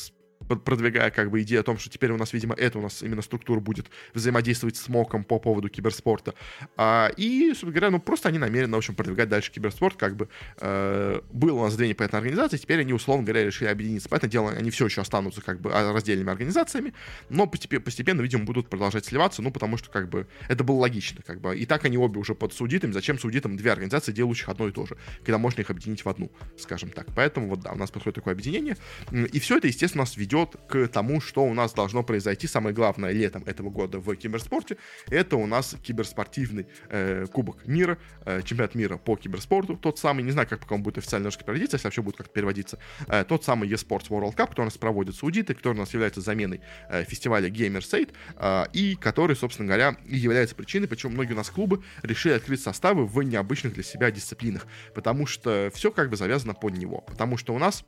продвигая 0.48 1.12
как 1.12 1.30
бы 1.30 1.42
идею 1.42 1.62
о 1.62 1.64
том, 1.64 1.78
что 1.78 1.90
теперь 1.90 2.12
у 2.12 2.18
нас, 2.18 2.34
видимо, 2.34 2.56
это 2.56 2.80
у 2.80 2.82
нас 2.82 3.02
именно 3.02 3.22
структура 3.22 3.60
будет 3.60 3.88
взаимодействовать 4.14 4.76
с 4.76 4.88
МОКом 4.90 5.24
по 5.24 5.40
поводу 5.40 5.70
киберспорта. 5.70 6.34
А, 6.78 7.12
и, 7.18 7.50
собственно 7.50 7.72
говоря, 7.72 7.92
ну 7.92 8.00
просто 8.00 8.30
они 8.30 8.38
намерены, 8.38 8.76
в 8.76 8.78
общем, 8.78 8.96
продвигать 8.96 9.30
дальше 9.30 9.52
киберспорт, 9.52 9.98
как 9.98 10.16
бы 10.16 10.28
э, 10.60 11.22
было 11.32 11.60
у 11.60 11.64
нас 11.64 11.76
две 11.76 11.88
непонятные 11.88 12.20
организации, 12.20 12.58
теперь 12.58 12.82
они, 12.82 12.94
условно 12.94 13.26
говоря, 13.26 13.46
решили 13.46 13.70
объединиться. 13.70 14.10
Поэтому 14.10 14.32
дело, 14.32 14.52
они 14.52 14.70
все 14.72 14.86
еще 14.86 15.02
останутся 15.02 15.42
как 15.42 15.62
бы 15.62 15.72
а, 15.74 15.94
раздельными 15.94 16.30
организациями, 16.30 16.94
но 17.30 17.48
постепенно, 17.48 17.82
постепенно, 17.82 18.22
видимо, 18.22 18.46
будут 18.46 18.70
продолжать 18.70 19.06
сливаться, 19.06 19.42
ну 19.42 19.52
потому 19.52 19.78
что 19.78 19.90
как 19.90 20.10
бы 20.10 20.28
это 20.50 20.64
было 20.64 20.78
логично, 20.78 21.22
как 21.26 21.42
бы. 21.42 21.58
И 21.58 21.66
так 21.66 21.86
они 21.86 21.98
обе 21.98 22.20
уже 22.20 22.36
под 22.36 22.54
судитами, 22.54 22.92
зачем 22.92 23.18
судитам 23.18 23.58
две 23.58 23.72
организации, 23.72 24.12
делающих 24.12 24.50
одно 24.50 24.68
и 24.68 24.72
то 24.72 24.86
же, 24.86 24.98
когда 25.20 25.38
можно 25.38 25.62
их 25.62 25.70
объединить 25.70 26.04
в 26.06 26.10
одну, 26.10 26.32
скажем 26.58 26.90
так. 26.90 27.08
Поэтому 27.16 27.48
вот 27.48 27.62
да, 27.62 27.72
у 27.72 27.78
нас 27.78 27.92
происходит 27.92 28.16
такое 28.16 28.34
объединение, 28.34 28.78
и 29.12 29.40
все 29.40 29.58
это, 29.58 29.68
естественно, 29.68 30.04
нас 30.04 30.18
ведет 30.18 30.33
ведет 30.34 30.56
к 30.68 30.88
тому, 30.88 31.22
что 31.22 31.44
у 31.44 31.54
нас 31.54 31.74
должно 31.74 32.04
произойти 32.04 32.48
самое 32.48 32.76
главное 32.76 33.12
летом 33.12 33.44
этого 33.46 33.70
года 33.70 34.00
в 34.00 34.16
киберспорте. 34.16 34.78
Это 35.10 35.38
у 35.38 35.46
нас 35.46 35.76
киберспортивный 35.84 36.68
э, 36.90 37.26
Кубок 37.32 37.68
мира, 37.68 37.98
э, 38.26 38.42
чемпионат 38.44 38.76
мира 38.76 38.98
по 38.98 39.16
киберспорту. 39.16 39.78
Тот 39.78 40.00
самый, 40.00 40.24
не 40.24 40.32
знаю, 40.32 40.48
как 40.48 40.60
пока 40.60 40.76
он 40.76 40.84
будет 40.84 40.98
официально 40.98 41.24
немножко 41.24 41.44
переводиться, 41.44 41.76
если 41.76 41.88
вообще 41.88 42.02
будет 42.02 42.18
как-то 42.18 42.34
переводиться. 42.34 42.80
Э, 43.08 43.24
тот 43.24 43.44
самый 43.44 43.70
eSports 43.70 44.10
World 44.10 44.36
Cup, 44.36 44.50
который 44.50 44.62
у 44.62 44.66
нас 44.66 44.78
проводит 44.78 45.16
Саудиты, 45.16 45.54
который 45.54 45.76
у 45.76 45.80
нас 45.80 45.94
является 45.94 46.22
заменой 46.22 46.62
э, 46.90 47.04
фестиваля 47.04 47.50
Gamersade, 47.50 48.12
э, 48.38 48.66
и 48.74 48.96
который, 48.96 49.36
собственно 49.36 49.68
говоря, 49.68 49.98
и 50.06 50.18
является 50.18 50.56
причиной, 50.56 50.88
почему 50.88 51.14
многие 51.14 51.34
у 51.34 51.38
нас 51.38 51.50
клубы 51.50 51.84
решили 52.02 52.34
открыть 52.34 52.62
составы 52.62 53.06
в 53.06 53.22
необычных 53.22 53.74
для 53.74 53.84
себя 53.84 54.10
дисциплинах. 54.10 54.66
Потому 54.96 55.28
что 55.28 55.70
все 55.74 55.92
как 55.92 56.10
бы 56.10 56.18
завязано 56.18 56.54
под 56.54 56.78
него. 56.78 57.02
Потому 57.02 57.38
что 57.38 57.54
у 57.54 57.60
нас 57.60 57.86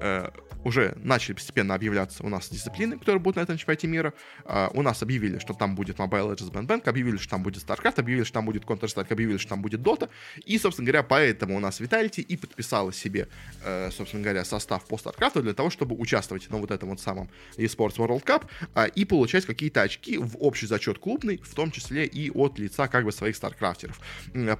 э, 0.00 0.30
э, 0.30 0.30
уже 0.64 0.94
начали 0.96 1.34
постепенно 1.34 1.74
объявляться 1.74 2.24
у 2.24 2.28
нас 2.28 2.48
дисциплины, 2.48 2.98
которые 2.98 3.20
будут 3.20 3.36
на 3.36 3.40
этом 3.40 3.56
чемпионате 3.56 3.86
мира. 3.86 4.12
Uh, 4.44 4.70
у 4.74 4.82
нас 4.82 5.02
объявили, 5.02 5.38
что 5.38 5.54
там 5.54 5.74
будет 5.74 5.96
Mobile 5.96 6.34
Legends 6.34 6.52
Band 6.52 6.66
Bank, 6.66 6.88
объявили, 6.88 7.16
что 7.16 7.30
там 7.30 7.42
будет 7.42 7.64
StarCraft, 7.64 8.00
объявили, 8.00 8.24
что 8.24 8.34
там 8.34 8.46
будет 8.46 8.64
Counter-Strike, 8.64 9.12
объявили, 9.12 9.38
что 9.38 9.50
там 9.50 9.62
будет 9.62 9.80
Dota. 9.80 10.08
И, 10.44 10.58
собственно 10.58 10.86
говоря, 10.86 11.02
поэтому 11.02 11.56
у 11.56 11.60
нас 11.60 11.80
Vitality 11.80 12.20
и 12.20 12.36
подписала 12.36 12.92
себе, 12.92 13.28
uh, 13.64 13.90
собственно 13.90 14.22
говоря, 14.22 14.44
состав 14.44 14.84
по 14.86 14.96
StarCraft 14.96 15.42
для 15.42 15.54
того, 15.54 15.70
чтобы 15.70 15.96
участвовать 15.96 16.50
на 16.50 16.58
вот 16.58 16.70
этом 16.70 16.90
вот 16.90 17.00
самом 17.00 17.30
eSports 17.56 17.96
World 17.96 18.24
Cup 18.24 18.44
uh, 18.74 18.90
и 18.94 19.04
получать 19.04 19.46
какие-то 19.46 19.82
очки 19.82 20.18
в 20.18 20.36
общий 20.38 20.66
зачет 20.66 20.98
клубный, 20.98 21.38
в 21.38 21.54
том 21.54 21.70
числе 21.70 22.06
и 22.06 22.30
от 22.30 22.58
лица 22.58 22.88
как 22.88 23.04
бы 23.04 23.12
своих 23.12 23.36
StarCrafтеров. 23.36 23.96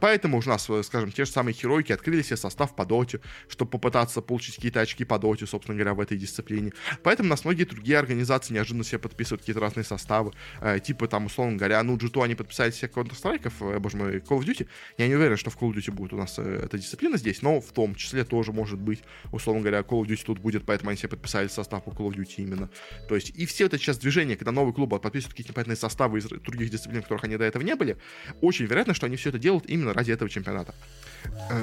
Поэтому 0.00 0.38
у 0.38 0.42
нас, 0.48 0.68
скажем, 0.82 1.12
те 1.12 1.24
же 1.24 1.30
самые 1.30 1.54
херойки 1.54 1.92
открыли 1.92 2.22
себе 2.22 2.36
состав 2.36 2.74
по 2.74 2.84
Доте, 2.84 3.20
чтобы 3.48 3.70
попытаться 3.70 4.20
получить 4.22 4.56
какие-то 4.56 4.80
очки 4.80 5.04
по 5.04 5.18
доте, 5.18 5.29
собственно 5.38 5.76
говоря, 5.76 5.94
в 5.94 6.00
этой 6.00 6.16
дисциплине. 6.18 6.72
Поэтому 7.02 7.28
нас 7.28 7.44
многие 7.44 7.64
другие 7.64 7.98
организации 7.98 8.54
неожиданно 8.54 8.84
себе 8.84 8.98
подписывают 8.98 9.42
какие-то 9.42 9.60
разные 9.60 9.84
составы. 9.84 10.32
Э, 10.60 10.78
типа 10.80 11.08
там, 11.08 11.26
условно 11.26 11.56
говоря, 11.56 11.82
ну, 11.82 11.96
G2 11.96 12.24
они 12.24 12.34
подписали 12.34 12.70
себе 12.70 12.90
Counter-Strike, 12.94 13.52
э, 13.60 13.78
боже 13.78 13.96
мой, 13.96 14.18
Call 14.18 14.38
of 14.38 14.44
Duty. 14.44 14.66
Я 14.98 15.08
не 15.08 15.14
уверен, 15.14 15.36
что 15.36 15.50
в 15.50 15.56
Call 15.56 15.70
of 15.70 15.76
Duty 15.76 15.92
будет 15.92 16.12
у 16.12 16.16
нас 16.16 16.38
э, 16.38 16.62
эта 16.64 16.78
дисциплина 16.78 17.16
здесь, 17.16 17.42
но 17.42 17.60
в 17.60 17.72
том 17.72 17.94
числе 17.94 18.24
тоже 18.24 18.52
может 18.52 18.78
быть, 18.78 19.00
условно 19.32 19.62
говоря, 19.62 19.80
Call 19.80 20.02
of 20.02 20.06
Duty 20.06 20.22
тут 20.24 20.38
будет, 20.38 20.64
поэтому 20.64 20.90
они 20.90 20.98
себе 20.98 21.08
подписали 21.08 21.48
состав 21.48 21.84
по 21.84 21.90
Call 21.90 22.08
of 22.08 22.16
Duty 22.16 22.34
именно. 22.36 22.70
То 23.08 23.14
есть 23.14 23.30
и 23.30 23.46
все 23.46 23.66
это 23.66 23.78
сейчас 23.78 23.98
движение, 23.98 24.36
когда 24.36 24.52
новые 24.52 24.74
клубы 24.74 24.98
подписывают 24.98 25.32
какие-то 25.32 25.52
непонятные 25.52 25.76
составы 25.76 26.18
из 26.18 26.24
других 26.24 26.70
дисциплин, 26.70 27.00
в 27.00 27.04
которых 27.04 27.24
они 27.24 27.36
до 27.36 27.44
этого 27.44 27.62
не 27.62 27.74
были, 27.74 27.96
очень 28.40 28.66
вероятно, 28.66 28.94
что 28.94 29.06
они 29.06 29.16
все 29.16 29.30
это 29.30 29.38
делают 29.38 29.66
именно 29.66 29.92
ради 29.92 30.12
этого 30.12 30.30
чемпионата. 30.30 30.74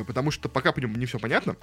Потому 0.06 0.32
что 0.32 0.50
пока 0.50 0.72
по 0.72 0.80
нему 0.80 0.98
не 0.98 1.06
все 1.06 1.20
понятно, 1.20 1.56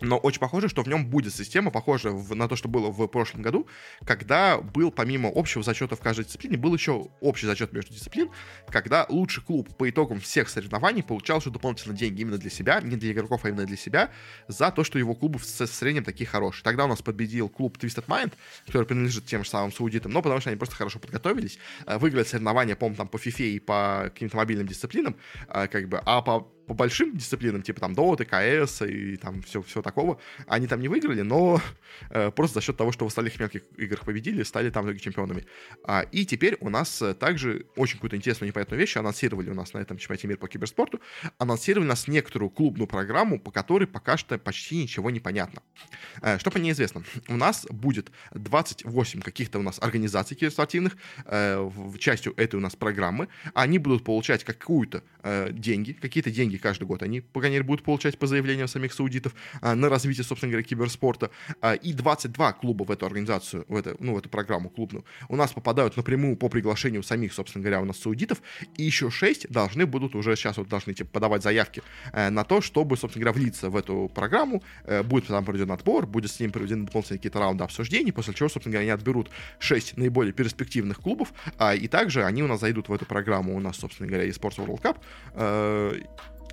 но 0.00 0.16
очень 0.16 0.40
похоже, 0.40 0.68
что 0.68 0.82
в 0.82 0.88
нем 0.88 1.06
будет 1.06 1.34
система, 1.34 1.70
похожая 1.70 2.12
в, 2.12 2.34
на 2.34 2.48
то, 2.48 2.56
что 2.56 2.68
было 2.68 2.90
в 2.90 3.06
прошлом 3.06 3.42
году, 3.42 3.66
когда 4.04 4.58
был, 4.58 4.90
помимо 4.90 5.30
общего 5.34 5.62
зачета 5.62 5.96
в 5.96 6.00
каждой 6.00 6.24
дисциплине, 6.24 6.56
был 6.56 6.74
еще 6.74 7.08
общий 7.20 7.46
зачет 7.46 7.72
между 7.72 7.92
дисциплин, 7.92 8.30
когда 8.68 9.06
лучший 9.08 9.42
клуб 9.42 9.74
по 9.76 9.88
итогам 9.88 10.20
всех 10.20 10.48
соревнований 10.48 11.02
получал 11.02 11.40
еще 11.40 11.50
дополнительно 11.50 11.96
деньги 11.96 12.22
именно 12.22 12.38
для 12.38 12.50
себя, 12.50 12.80
не 12.80 12.96
для 12.96 13.12
игроков, 13.12 13.44
а 13.44 13.48
именно 13.48 13.66
для 13.66 13.76
себя, 13.76 14.10
за 14.48 14.70
то, 14.70 14.84
что 14.84 14.98
его 14.98 15.14
клубы 15.14 15.38
в 15.38 15.44
среднем 15.44 16.04
такие 16.04 16.26
хорошие. 16.26 16.64
Тогда 16.64 16.84
у 16.84 16.88
нас 16.88 17.02
победил 17.02 17.48
клуб 17.48 17.78
Twisted 17.78 18.06
Mind, 18.06 18.32
который 18.66 18.86
принадлежит 18.86 19.26
тем 19.26 19.44
же 19.44 19.50
самым 19.50 19.72
саудитам, 19.72 20.12
но 20.12 20.22
потому 20.22 20.40
что 20.40 20.50
они 20.50 20.56
просто 20.56 20.76
хорошо 20.76 20.98
подготовились, 20.98 21.58
э, 21.86 21.98
выиграли 21.98 22.24
соревнования, 22.24 22.76
по 22.76 22.90
там 22.90 23.08
по 23.08 23.16
FIFA 23.16 23.44
и 23.44 23.58
по 23.58 24.02
каким-то 24.04 24.36
мобильным 24.36 24.66
дисциплинам, 24.66 25.16
э, 25.48 25.68
как 25.68 25.88
бы, 25.88 26.00
а 26.04 26.22
по 26.22 26.48
по 26.70 26.74
большим 26.74 27.16
дисциплинам, 27.16 27.62
типа 27.62 27.80
там 27.80 27.94
Dota, 27.94 28.24
КС 28.24 28.82
и 28.82 29.16
там 29.16 29.42
все, 29.42 29.60
все 29.60 29.82
такого, 29.82 30.20
они 30.46 30.68
там 30.68 30.80
не 30.80 30.86
выиграли, 30.86 31.22
но 31.22 31.60
э, 32.10 32.30
просто 32.30 32.60
за 32.60 32.64
счет 32.64 32.76
того, 32.76 32.92
что 32.92 33.04
в 33.04 33.08
остальных 33.08 33.40
мелких 33.40 33.62
играх 33.76 34.04
победили, 34.04 34.44
стали 34.44 34.70
там 34.70 34.84
итоге 34.84 35.00
чемпионами. 35.00 35.46
А, 35.82 36.02
и 36.12 36.24
теперь 36.24 36.56
у 36.60 36.68
нас 36.68 37.02
э, 37.02 37.14
также 37.14 37.66
очень 37.74 37.96
какую-то 37.96 38.14
интересную 38.14 38.46
непонятную 38.46 38.78
вещь 38.78 38.96
анонсировали 38.96 39.50
у 39.50 39.54
нас 39.54 39.72
на 39.72 39.78
этом 39.78 39.98
чемпионате 39.98 40.28
мира 40.28 40.38
по 40.38 40.46
киберспорту, 40.46 41.00
анонсировали 41.38 41.86
у 41.86 41.88
нас 41.88 42.06
некоторую 42.06 42.50
клубную 42.50 42.86
программу, 42.86 43.40
по 43.40 43.50
которой 43.50 43.88
пока 43.88 44.16
что 44.16 44.38
почти 44.38 44.76
ничего 44.76 45.10
не 45.10 45.18
понятно. 45.18 45.62
Э, 46.22 46.38
что 46.38 46.52
по 46.52 46.58
ней 46.58 46.70
известно? 46.70 47.02
У 47.26 47.36
нас 47.36 47.66
будет 47.68 48.12
28 48.32 49.22
каких-то 49.22 49.58
у 49.58 49.62
нас 49.62 49.80
организаций 49.82 50.36
киберспортивных, 50.36 50.96
э, 51.24 51.58
в 51.58 51.98
частью 51.98 52.32
этой 52.36 52.54
у 52.54 52.60
нас 52.60 52.76
программы, 52.76 53.26
они 53.54 53.78
будут 53.78 54.04
получать 54.04 54.44
какую-то 54.44 55.02
э, 55.24 55.48
деньги, 55.50 55.94
какие-то 55.94 56.30
деньги 56.30 56.59
каждый 56.60 56.84
год. 56.84 57.02
Они, 57.02 57.20
по 57.20 57.40
крайней 57.40 57.56
мере, 57.56 57.66
будут 57.66 57.84
получать 57.84 58.18
по 58.18 58.26
заявлениям 58.26 58.68
самих 58.68 58.92
саудитов 58.92 59.34
а, 59.60 59.74
на 59.74 59.88
развитие, 59.88 60.24
собственно 60.24 60.52
говоря, 60.52 60.66
киберспорта. 60.66 61.30
А, 61.60 61.74
и 61.74 61.92
22 61.92 62.52
клуба 62.54 62.84
в 62.84 62.90
эту 62.90 63.06
организацию, 63.06 63.64
в, 63.68 63.76
это, 63.76 63.96
ну, 63.98 64.14
в 64.14 64.18
эту 64.18 64.28
программу 64.28 64.70
клубную, 64.70 65.04
у 65.28 65.36
нас 65.36 65.52
попадают 65.52 65.96
напрямую 65.96 66.36
по 66.36 66.48
приглашению 66.48 67.02
самих, 67.02 67.32
собственно 67.32 67.62
говоря, 67.62 67.80
у 67.80 67.84
нас 67.84 67.98
саудитов. 67.98 68.42
И 68.76 68.84
еще 68.84 69.10
6 69.10 69.50
должны 69.50 69.86
будут 69.86 70.14
уже 70.14 70.36
сейчас 70.36 70.56
вот 70.56 70.68
должны 70.68 70.94
типа, 70.94 71.10
подавать 71.10 71.42
заявки 71.42 71.82
э, 72.12 72.30
на 72.30 72.44
то, 72.44 72.60
чтобы, 72.60 72.96
собственно 72.96 73.24
говоря, 73.24 73.40
влиться 73.40 73.70
в 73.70 73.76
эту 73.76 74.10
программу. 74.14 74.62
Э, 74.84 75.02
будет 75.02 75.26
там 75.26 75.44
проведен 75.44 75.70
отбор, 75.72 76.06
будет 76.06 76.30
с 76.30 76.40
ним 76.40 76.52
проведены 76.52 76.86
дополнительные 76.86 77.18
какие-то 77.18 77.38
раунды 77.38 77.64
обсуждений, 77.64 78.12
после 78.12 78.34
чего, 78.34 78.48
собственно 78.48 78.72
говоря, 78.72 78.82
они 78.82 78.90
отберут 78.90 79.30
6 79.58 79.96
наиболее 79.96 80.32
перспективных 80.32 80.98
клубов. 81.00 81.32
А, 81.58 81.74
и 81.74 81.88
также 81.88 82.24
они 82.24 82.42
у 82.42 82.46
нас 82.46 82.60
зайдут 82.60 82.88
в 82.88 82.92
эту 82.92 83.06
программу 83.06 83.56
у 83.56 83.60
нас, 83.60 83.76
собственно 83.76 84.08
говоря, 84.08 84.24
и 84.24 84.30
Sports 84.30 84.56
World 84.56 84.80
Cup. 84.80 84.98
Э, 85.34 86.00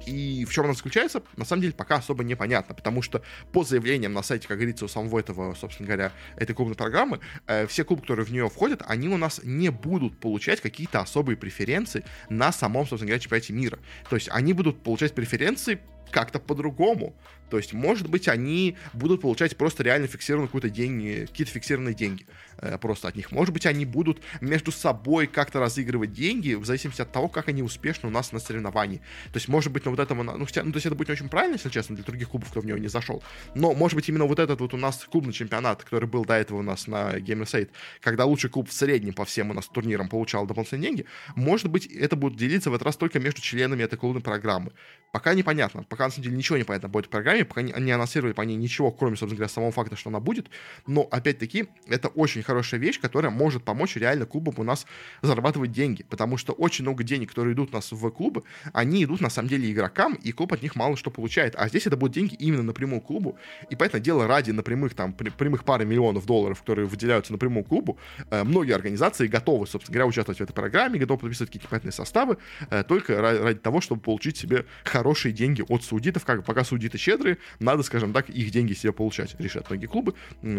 и 0.05 0.45
в 0.45 0.53
чем 0.53 0.65
она 0.65 0.73
заключается, 0.73 1.23
на 1.35 1.45
самом 1.45 1.61
деле 1.61 1.73
пока 1.73 1.95
особо 1.95 2.23
непонятно, 2.23 2.75
потому 2.75 3.01
что 3.01 3.21
по 3.51 3.63
заявлениям 3.63 4.13
на 4.13 4.23
сайте, 4.23 4.47
как 4.47 4.57
говорится, 4.57 4.85
у 4.85 4.87
самого 4.87 5.19
этого, 5.19 5.53
собственно 5.55 5.87
говоря, 5.87 6.11
этой 6.35 6.53
клубной 6.53 6.75
программы, 6.75 7.19
э, 7.47 7.67
все 7.67 7.83
клубы, 7.83 8.01
которые 8.01 8.25
в 8.25 8.31
нее 8.31 8.49
входят, 8.49 8.81
они 8.85 9.09
у 9.09 9.17
нас 9.17 9.41
не 9.43 9.69
будут 9.69 10.19
получать 10.19 10.61
какие-то 10.61 10.99
особые 10.99 11.37
преференции 11.37 12.03
на 12.29 12.51
самом, 12.51 12.85
собственно 12.87 13.07
говоря, 13.07 13.19
чемпионате 13.19 13.53
мира. 13.53 13.79
То 14.09 14.15
есть 14.15 14.29
они 14.31 14.53
будут 14.53 14.83
получать 14.83 15.13
преференции 15.13 15.79
как-то 16.11 16.39
по-другому. 16.39 17.13
То 17.49 17.57
есть, 17.57 17.73
может 17.73 18.09
быть, 18.09 18.27
они 18.27 18.75
будут 18.93 19.21
получать 19.21 19.55
просто 19.55 19.83
реально 19.83 20.07
фиксированные 20.07 20.47
какие-то 20.47 20.69
деньги, 20.69 21.25
какие-то 21.27 21.53
фиксированные 21.53 21.93
деньги 21.93 22.25
э, 22.57 22.77
просто 22.77 23.07
от 23.07 23.15
них. 23.15 23.31
Может 23.31 23.53
быть, 23.53 23.65
они 23.65 23.85
будут 23.85 24.21
между 24.41 24.71
собой 24.71 25.27
как-то 25.27 25.59
разыгрывать 25.59 26.11
деньги 26.11 26.55
в 26.55 26.65
зависимости 26.65 27.01
от 27.01 27.11
того, 27.11 27.29
как 27.29 27.47
они 27.47 27.63
успешны 27.63 28.09
у 28.09 28.11
нас 28.11 28.31
на 28.31 28.39
соревновании. 28.39 28.97
То 29.31 29.37
есть, 29.37 29.47
может 29.47 29.71
быть, 29.71 29.85
на 29.85 29.91
вот 29.91 29.99
этом, 29.99 30.25
ну, 30.25 30.45
хотя, 30.45 30.63
ну, 30.63 30.71
то 30.71 30.77
есть 30.77 30.85
это 30.85 30.95
будет 30.95 31.07
не 31.07 31.13
очень 31.13 31.29
правильно, 31.29 31.53
если 31.53 31.69
честно, 31.69 31.95
для 31.95 32.03
других 32.03 32.29
клубов, 32.29 32.49
кто 32.49 32.59
в 32.59 32.65
него 32.65 32.77
не 32.77 32.89
зашел. 32.89 33.23
Но, 33.55 33.73
может 33.73 33.95
быть, 33.95 34.09
именно 34.09 34.25
вот 34.25 34.39
этот 34.39 34.59
вот 34.59 34.73
у 34.73 34.77
нас 34.77 35.05
клубный 35.09 35.33
чемпионат, 35.33 35.83
который 35.83 36.09
был 36.09 36.25
до 36.25 36.33
этого 36.33 36.59
у 36.59 36.63
нас 36.63 36.87
на 36.87 37.17
Gamerside, 37.17 37.69
когда 38.01 38.25
лучший 38.25 38.49
клуб 38.49 38.69
в 38.69 38.73
среднем 38.73 39.13
по 39.13 39.23
всем 39.23 39.51
у 39.51 39.53
нас 39.53 39.67
турнирам 39.67 40.09
получал 40.09 40.45
дополнительные 40.45 40.85
деньги, 40.85 41.05
может 41.35 41.69
быть, 41.69 41.85
это 41.85 42.17
будет 42.17 42.37
делиться 42.37 42.69
в 42.69 42.73
этот 42.73 42.87
раз 42.87 42.97
только 42.97 43.19
между 43.19 43.39
членами 43.39 43.83
этой 43.83 43.97
клубной 43.97 44.21
программы. 44.21 44.73
Пока 45.13 45.33
непонятно. 45.33 45.83
Пока, 45.97 46.05
на 46.05 46.11
самом 46.11 46.25
деле, 46.25 46.37
ничего 46.37 46.59
не 46.59 46.63
понятно 46.63 46.89
по 46.89 46.99
этой 46.99 47.09
программе, 47.09 47.43
пока 47.43 47.63
не, 47.63 47.73
не 47.79 47.91
анонсировали 47.91 48.33
по 48.33 48.43
ней 48.43 48.55
ничего, 48.55 48.91
кроме, 48.91 49.15
собственно 49.15 49.37
говоря, 49.37 49.49
самого 49.49 49.71
факта, 49.71 49.95
что 49.95 50.11
она 50.11 50.19
будет. 50.19 50.45
Но, 50.85 51.07
опять-таки, 51.09 51.69
это 51.87 52.09
очень 52.09 52.43
хорошая 52.43 52.79
вещь, 52.79 52.99
которая 53.01 53.31
может 53.31 53.63
помочь 53.63 53.95
реально 53.95 54.27
клубам 54.27 54.53
у 54.57 54.63
нас 54.63 54.85
зарабатывать 55.23 55.71
деньги. 55.71 56.03
Потому 56.03 56.37
что 56.37 56.53
очень 56.53 56.83
много 56.83 57.03
денег, 57.03 57.29
которые 57.29 57.55
идут 57.55 57.71
у 57.71 57.73
нас 57.73 57.91
в 57.91 58.09
клубы, 58.11 58.43
они 58.73 59.03
идут, 59.03 59.21
на 59.21 59.31
самом 59.31 59.49
деле, 59.49 59.71
игрокам, 59.71 60.13
и 60.13 60.31
клуб 60.31 60.53
от 60.53 60.61
них 60.61 60.75
мало 60.75 60.97
что 60.97 61.09
получает. 61.09 61.55
А 61.57 61.67
здесь 61.67 61.87
это 61.87 61.97
будут 61.97 62.13
деньги 62.13 62.35
именно 62.35 62.61
напрямую 62.61 63.01
клубу. 63.01 63.39
И 63.71 63.75
поэтому 63.75 64.03
дело 64.03 64.27
ради 64.27 64.51
напрямых, 64.51 64.93
там, 64.93 65.13
прямых 65.13 65.63
пары 65.63 65.83
миллионов 65.83 66.27
долларов, 66.27 66.59
которые 66.59 66.85
выделяются 66.85 67.31
напрямую 67.31 67.63
клубу, 67.63 67.97
э, 68.29 68.43
многие 68.43 68.73
организации 68.73 69.25
готовы, 69.25 69.65
собственно 69.65 69.95
говоря, 69.95 70.07
участвовать 70.07 70.37
в 70.37 70.43
этой 70.43 70.53
программе, 70.53 70.99
готовы 70.99 71.21
подписывать 71.21 71.51
какие-то 71.51 71.91
составы, 71.91 72.37
э, 72.69 72.83
только 72.83 73.19
ради 73.19 73.59
того, 73.59 73.81
чтобы 73.81 74.01
получить 74.01 74.37
себе 74.37 74.65
хорошие 74.83 75.31
деньги 75.31 75.63
от 75.67 75.83
судитов, 75.87 76.25
как 76.25 76.43
пока 76.43 76.63
судиты 76.63 76.97
щедрые, 76.97 77.37
надо, 77.59 77.83
скажем 77.83 78.13
так, 78.13 78.29
их 78.29 78.51
деньги 78.51 78.73
себе 78.73 78.91
получать, 78.93 79.35
решат 79.39 79.69
многие 79.69 79.87
клубы, 79.87 80.13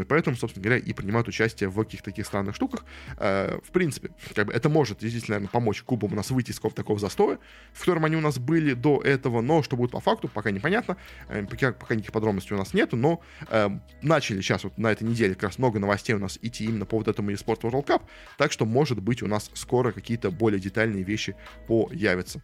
поэтому, 0.08 0.36
собственно 0.36 0.64
говоря, 0.64 0.80
и 0.80 0.92
принимают 0.92 1.28
участие 1.28 1.68
в 1.68 1.76
каких-то 1.82 2.06
таких 2.06 2.26
странных 2.26 2.56
штуках. 2.56 2.84
Э, 3.18 3.58
в 3.62 3.70
принципе, 3.70 4.10
как 4.34 4.46
бы 4.46 4.52
это 4.52 4.68
может 4.68 4.98
действительно, 4.98 5.36
наверное, 5.36 5.52
помочь 5.52 5.82
клубам 5.82 6.12
у 6.12 6.16
нас 6.16 6.30
выйти 6.30 6.50
из 6.50 6.56
какого-то 6.56 6.76
такого 6.76 6.98
застоя, 6.98 7.38
в 7.72 7.78
котором 7.80 8.04
они 8.04 8.16
у 8.16 8.20
нас 8.20 8.38
были 8.38 8.74
до 8.74 9.00
этого, 9.02 9.40
но 9.40 9.62
что 9.62 9.76
будет 9.76 9.90
по 9.90 10.00
факту, 10.00 10.28
пока 10.28 10.50
непонятно, 10.50 10.96
э, 11.28 11.44
пока, 11.44 11.72
пока 11.72 11.94
никаких 11.94 12.12
подробностей 12.12 12.54
у 12.54 12.58
нас 12.58 12.74
нету, 12.74 12.96
но 12.96 13.20
э, 13.48 13.68
начали 14.02 14.40
сейчас 14.40 14.64
вот 14.64 14.78
на 14.78 14.90
этой 14.90 15.04
неделе 15.04 15.34
как 15.34 15.44
раз 15.44 15.58
много 15.58 15.78
новостей 15.78 16.14
у 16.14 16.18
нас 16.18 16.38
идти 16.42 16.64
именно 16.64 16.86
по 16.86 16.96
вот 16.96 17.08
этому 17.08 17.30
eSport 17.30 17.60
World 17.60 17.86
Cup, 17.86 18.02
так 18.36 18.52
что, 18.52 18.64
может 18.64 19.00
быть, 19.00 19.22
у 19.22 19.26
нас 19.26 19.50
скоро 19.54 19.92
какие-то 19.92 20.30
более 20.30 20.60
детальные 20.60 21.04
вещи 21.04 21.36
появятся. 21.66 22.42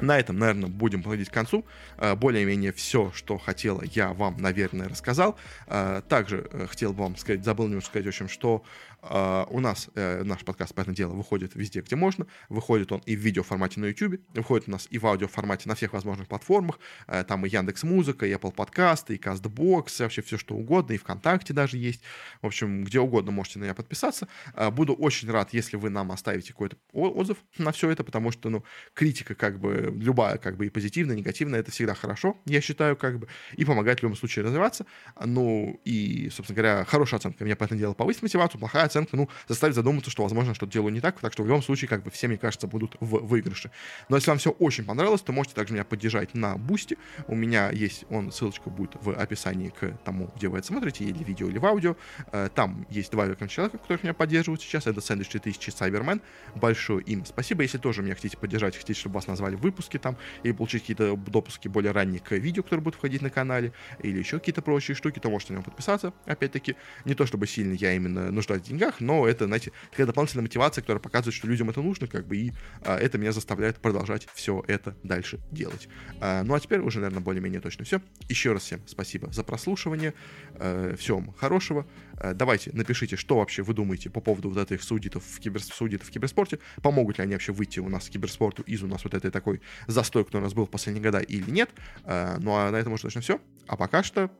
На 0.00 0.18
этом, 0.18 0.38
наверное, 0.38 0.68
будем 0.68 1.02
подходить 1.02 1.30
к 1.30 1.32
концу. 1.32 1.64
Э, 1.98 2.14
более-менее 2.14 2.72
все, 2.72 3.10
что 3.14 3.38
хотел, 3.38 3.82
я 3.82 4.12
вам, 4.12 4.36
наверное, 4.38 4.88
рассказал. 4.88 5.36
Э, 5.66 6.02
также 6.08 6.48
э, 6.50 6.66
хотел 6.68 6.92
бы 6.92 7.02
вам 7.02 7.16
сказать, 7.16 7.44
забыл 7.44 7.66
немножко 7.66 7.90
сказать, 7.90 8.06
в 8.06 8.08
общем, 8.08 8.28
что 8.28 8.62
у 9.02 9.60
нас 9.60 9.88
uh, 9.94 10.24
наш 10.24 10.44
подкаст, 10.44 10.74
понятное 10.74 10.96
дело, 10.96 11.12
выходит 11.12 11.54
везде, 11.54 11.80
где 11.80 11.96
можно. 11.96 12.26
Выходит 12.48 12.92
он 12.92 13.00
и 13.06 13.16
в 13.16 13.20
видео 13.20 13.42
формате 13.42 13.80
на 13.80 13.86
YouTube, 13.86 14.20
выходит 14.34 14.68
у 14.68 14.72
нас 14.72 14.88
и 14.90 14.98
в 14.98 15.06
аудио 15.06 15.28
формате 15.28 15.68
на 15.68 15.74
всех 15.74 15.92
возможных 15.92 16.28
платформах. 16.28 16.78
Uh, 17.06 17.24
там 17.24 17.46
и 17.46 17.48
Яндекс 17.48 17.82
Музыка, 17.84 18.26
и 18.26 18.32
Apple 18.32 18.52
подкасты, 18.52 19.14
и 19.14 19.18
Castbox, 19.18 20.02
вообще 20.02 20.22
все 20.22 20.38
что 20.38 20.54
угодно, 20.54 20.94
и 20.94 20.98
ВКонтакте 20.98 21.52
даже 21.52 21.76
есть. 21.76 22.02
В 22.42 22.46
общем, 22.46 22.84
где 22.84 23.00
угодно 23.00 23.32
можете 23.32 23.58
на 23.58 23.64
меня 23.64 23.74
подписаться. 23.74 24.28
Буду 24.72 24.94
очень 24.94 25.30
рад, 25.30 25.52
если 25.52 25.76
вы 25.76 25.90
нам 25.90 26.12
оставите 26.12 26.52
какой-то 26.52 26.76
отзыв 26.92 27.38
на 27.58 27.72
все 27.72 27.90
это, 27.90 28.04
потому 28.04 28.30
что, 28.32 28.48
ну, 28.48 28.64
критика 28.94 29.34
как 29.34 29.60
бы 29.60 29.92
любая, 29.96 30.38
как 30.38 30.56
бы 30.56 30.66
и 30.66 30.70
позитивная, 30.70 31.16
и 31.16 31.20
негативная, 31.20 31.60
это 31.60 31.70
всегда 31.70 31.94
хорошо, 31.94 32.36
я 32.46 32.60
считаю, 32.60 32.96
как 32.96 33.18
бы, 33.18 33.28
и 33.56 33.64
помогает 33.64 34.00
в 34.00 34.02
любом 34.02 34.16
случае 34.16 34.44
развиваться. 34.44 34.86
Ну, 35.24 35.80
и, 35.84 36.30
собственно 36.30 36.56
говоря, 36.56 36.84
хорошая 36.84 37.18
оценка 37.18 37.44
мне, 37.44 37.56
понятное 37.56 37.78
дело, 37.78 37.94
повысит 37.94 38.22
мотивацию, 38.22 38.58
плохая 38.58 38.84
оценка 38.86 39.16
ну, 39.16 39.28
заставит 39.48 39.74
задуматься, 39.74 40.10
что, 40.10 40.22
возможно, 40.22 40.54
что-то 40.54 40.72
делаю 40.72 40.92
не 40.92 41.00
так, 41.00 41.18
так 41.20 41.32
что 41.32 41.42
в 41.42 41.46
любом 41.46 41.62
случае, 41.62 41.88
как 41.88 42.02
бы, 42.02 42.10
все, 42.10 42.28
мне 42.28 42.38
кажется, 42.38 42.66
будут 42.66 42.96
в 43.00 43.26
выигрыше. 43.26 43.70
Но 44.08 44.16
если 44.16 44.30
вам 44.30 44.38
все 44.38 44.50
очень 44.50 44.84
понравилось, 44.84 45.22
то 45.22 45.32
можете 45.32 45.54
также 45.54 45.74
меня 45.74 45.84
поддержать 45.84 46.34
на 46.34 46.56
Бусти. 46.56 46.98
У 47.26 47.34
меня 47.34 47.70
есть, 47.70 48.04
он, 48.10 48.32
ссылочка 48.32 48.70
будет 48.70 48.92
в 49.00 49.10
описании 49.10 49.68
к 49.68 49.96
тому, 50.04 50.30
где 50.36 50.48
вы 50.48 50.58
это 50.58 50.66
смотрите, 50.66 51.04
или 51.04 51.22
видео, 51.22 51.48
или 51.48 51.58
в 51.58 51.66
аудио. 51.66 51.96
Э, 52.32 52.48
там 52.54 52.86
есть 52.90 53.10
два 53.10 53.26
человека, 53.26 53.78
которых 53.78 54.02
меня 54.02 54.14
поддерживают 54.14 54.62
сейчас. 54.62 54.86
Это 54.86 55.00
Сэндвич 55.00 55.28
3000 55.28 55.70
Cyberman. 55.70 56.20
Большое 56.54 57.02
им 57.04 57.24
спасибо. 57.24 57.62
Если 57.62 57.78
тоже 57.78 58.02
меня 58.02 58.14
хотите 58.14 58.36
поддержать, 58.36 58.76
хотите, 58.76 58.98
чтобы 58.98 59.16
вас 59.16 59.26
назвали 59.26 59.56
в 59.56 59.60
выпуске 59.60 59.98
там, 59.98 60.16
или 60.42 60.52
получить 60.52 60.82
какие-то 60.82 61.16
допуски 61.16 61.68
более 61.68 61.92
ранние 61.92 62.20
к 62.20 62.32
видео, 62.32 62.62
которые 62.62 62.82
будут 62.82 62.98
входить 62.98 63.22
на 63.22 63.30
канале, 63.30 63.72
или 64.02 64.18
еще 64.18 64.38
какие-то 64.38 64.62
прочие 64.62 64.94
штуки, 64.94 65.18
то 65.18 65.30
можете 65.30 65.52
на 65.52 65.56
него 65.58 65.64
подписаться. 65.64 66.12
Опять-таки, 66.24 66.76
не 67.04 67.14
то 67.14 67.26
чтобы 67.26 67.46
сильно 67.46 67.74
я 67.74 67.92
именно 67.92 68.30
нуждаюсь 68.30 68.62
деньгах, 68.76 69.00
но 69.00 69.26
это, 69.26 69.46
знаете, 69.46 69.72
такая 69.90 70.06
дополнительная 70.06 70.42
мотивация, 70.42 70.82
которая 70.82 71.00
показывает, 71.00 71.34
что 71.34 71.46
людям 71.46 71.70
это 71.70 71.80
нужно, 71.80 72.06
как 72.06 72.26
бы, 72.26 72.36
и 72.36 72.52
а, 72.82 72.96
это 72.98 73.18
меня 73.18 73.32
заставляет 73.32 73.78
продолжать 73.78 74.28
все 74.34 74.62
это 74.66 74.96
дальше 75.02 75.40
делать. 75.50 75.88
А, 76.20 76.42
ну 76.42 76.54
а 76.54 76.60
теперь 76.60 76.80
уже, 76.80 77.00
наверное, 77.00 77.22
более-менее 77.22 77.60
точно 77.60 77.84
все. 77.84 78.00
Еще 78.28 78.52
раз 78.52 78.62
всем 78.62 78.80
спасибо 78.86 79.32
за 79.32 79.42
прослушивание. 79.44 80.14
А, 80.54 80.94
всего 80.96 81.18
вам 81.18 81.32
хорошего. 81.34 81.86
А, 82.18 82.34
давайте 82.34 82.70
напишите, 82.72 83.16
что 83.16 83.38
вообще 83.38 83.62
вы 83.62 83.74
думаете 83.74 84.10
по 84.10 84.20
поводу 84.20 84.50
вот 84.50 84.70
этих 84.70 84.82
судитов 84.82 85.24
в, 85.24 85.40
кибер, 85.40 85.62
судитов 85.62 86.08
в 86.08 86.10
киберспорте. 86.10 86.58
Помогут 86.82 87.18
ли 87.18 87.24
они 87.24 87.32
вообще 87.32 87.52
выйти 87.52 87.80
у 87.80 87.88
нас 87.88 88.08
к 88.08 88.12
киберспорту 88.12 88.62
из 88.62 88.82
у 88.82 88.86
нас 88.86 89.04
вот 89.04 89.14
этой 89.14 89.30
такой 89.30 89.60
застой, 89.86 90.24
который 90.24 90.42
у 90.42 90.44
нас 90.44 90.54
был 90.54 90.66
в 90.66 90.70
последние 90.70 91.02
года 91.02 91.18
или 91.18 91.50
нет. 91.50 91.70
А, 92.04 92.38
ну 92.38 92.52
а 92.52 92.70
на 92.70 92.76
этом 92.76 92.92
уже 92.92 93.02
точно 93.02 93.20
все. 93.20 93.40
А 93.66 93.76
пока 93.76 94.02
что 94.02 94.30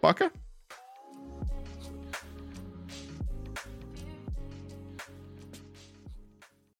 пока. 0.00 0.30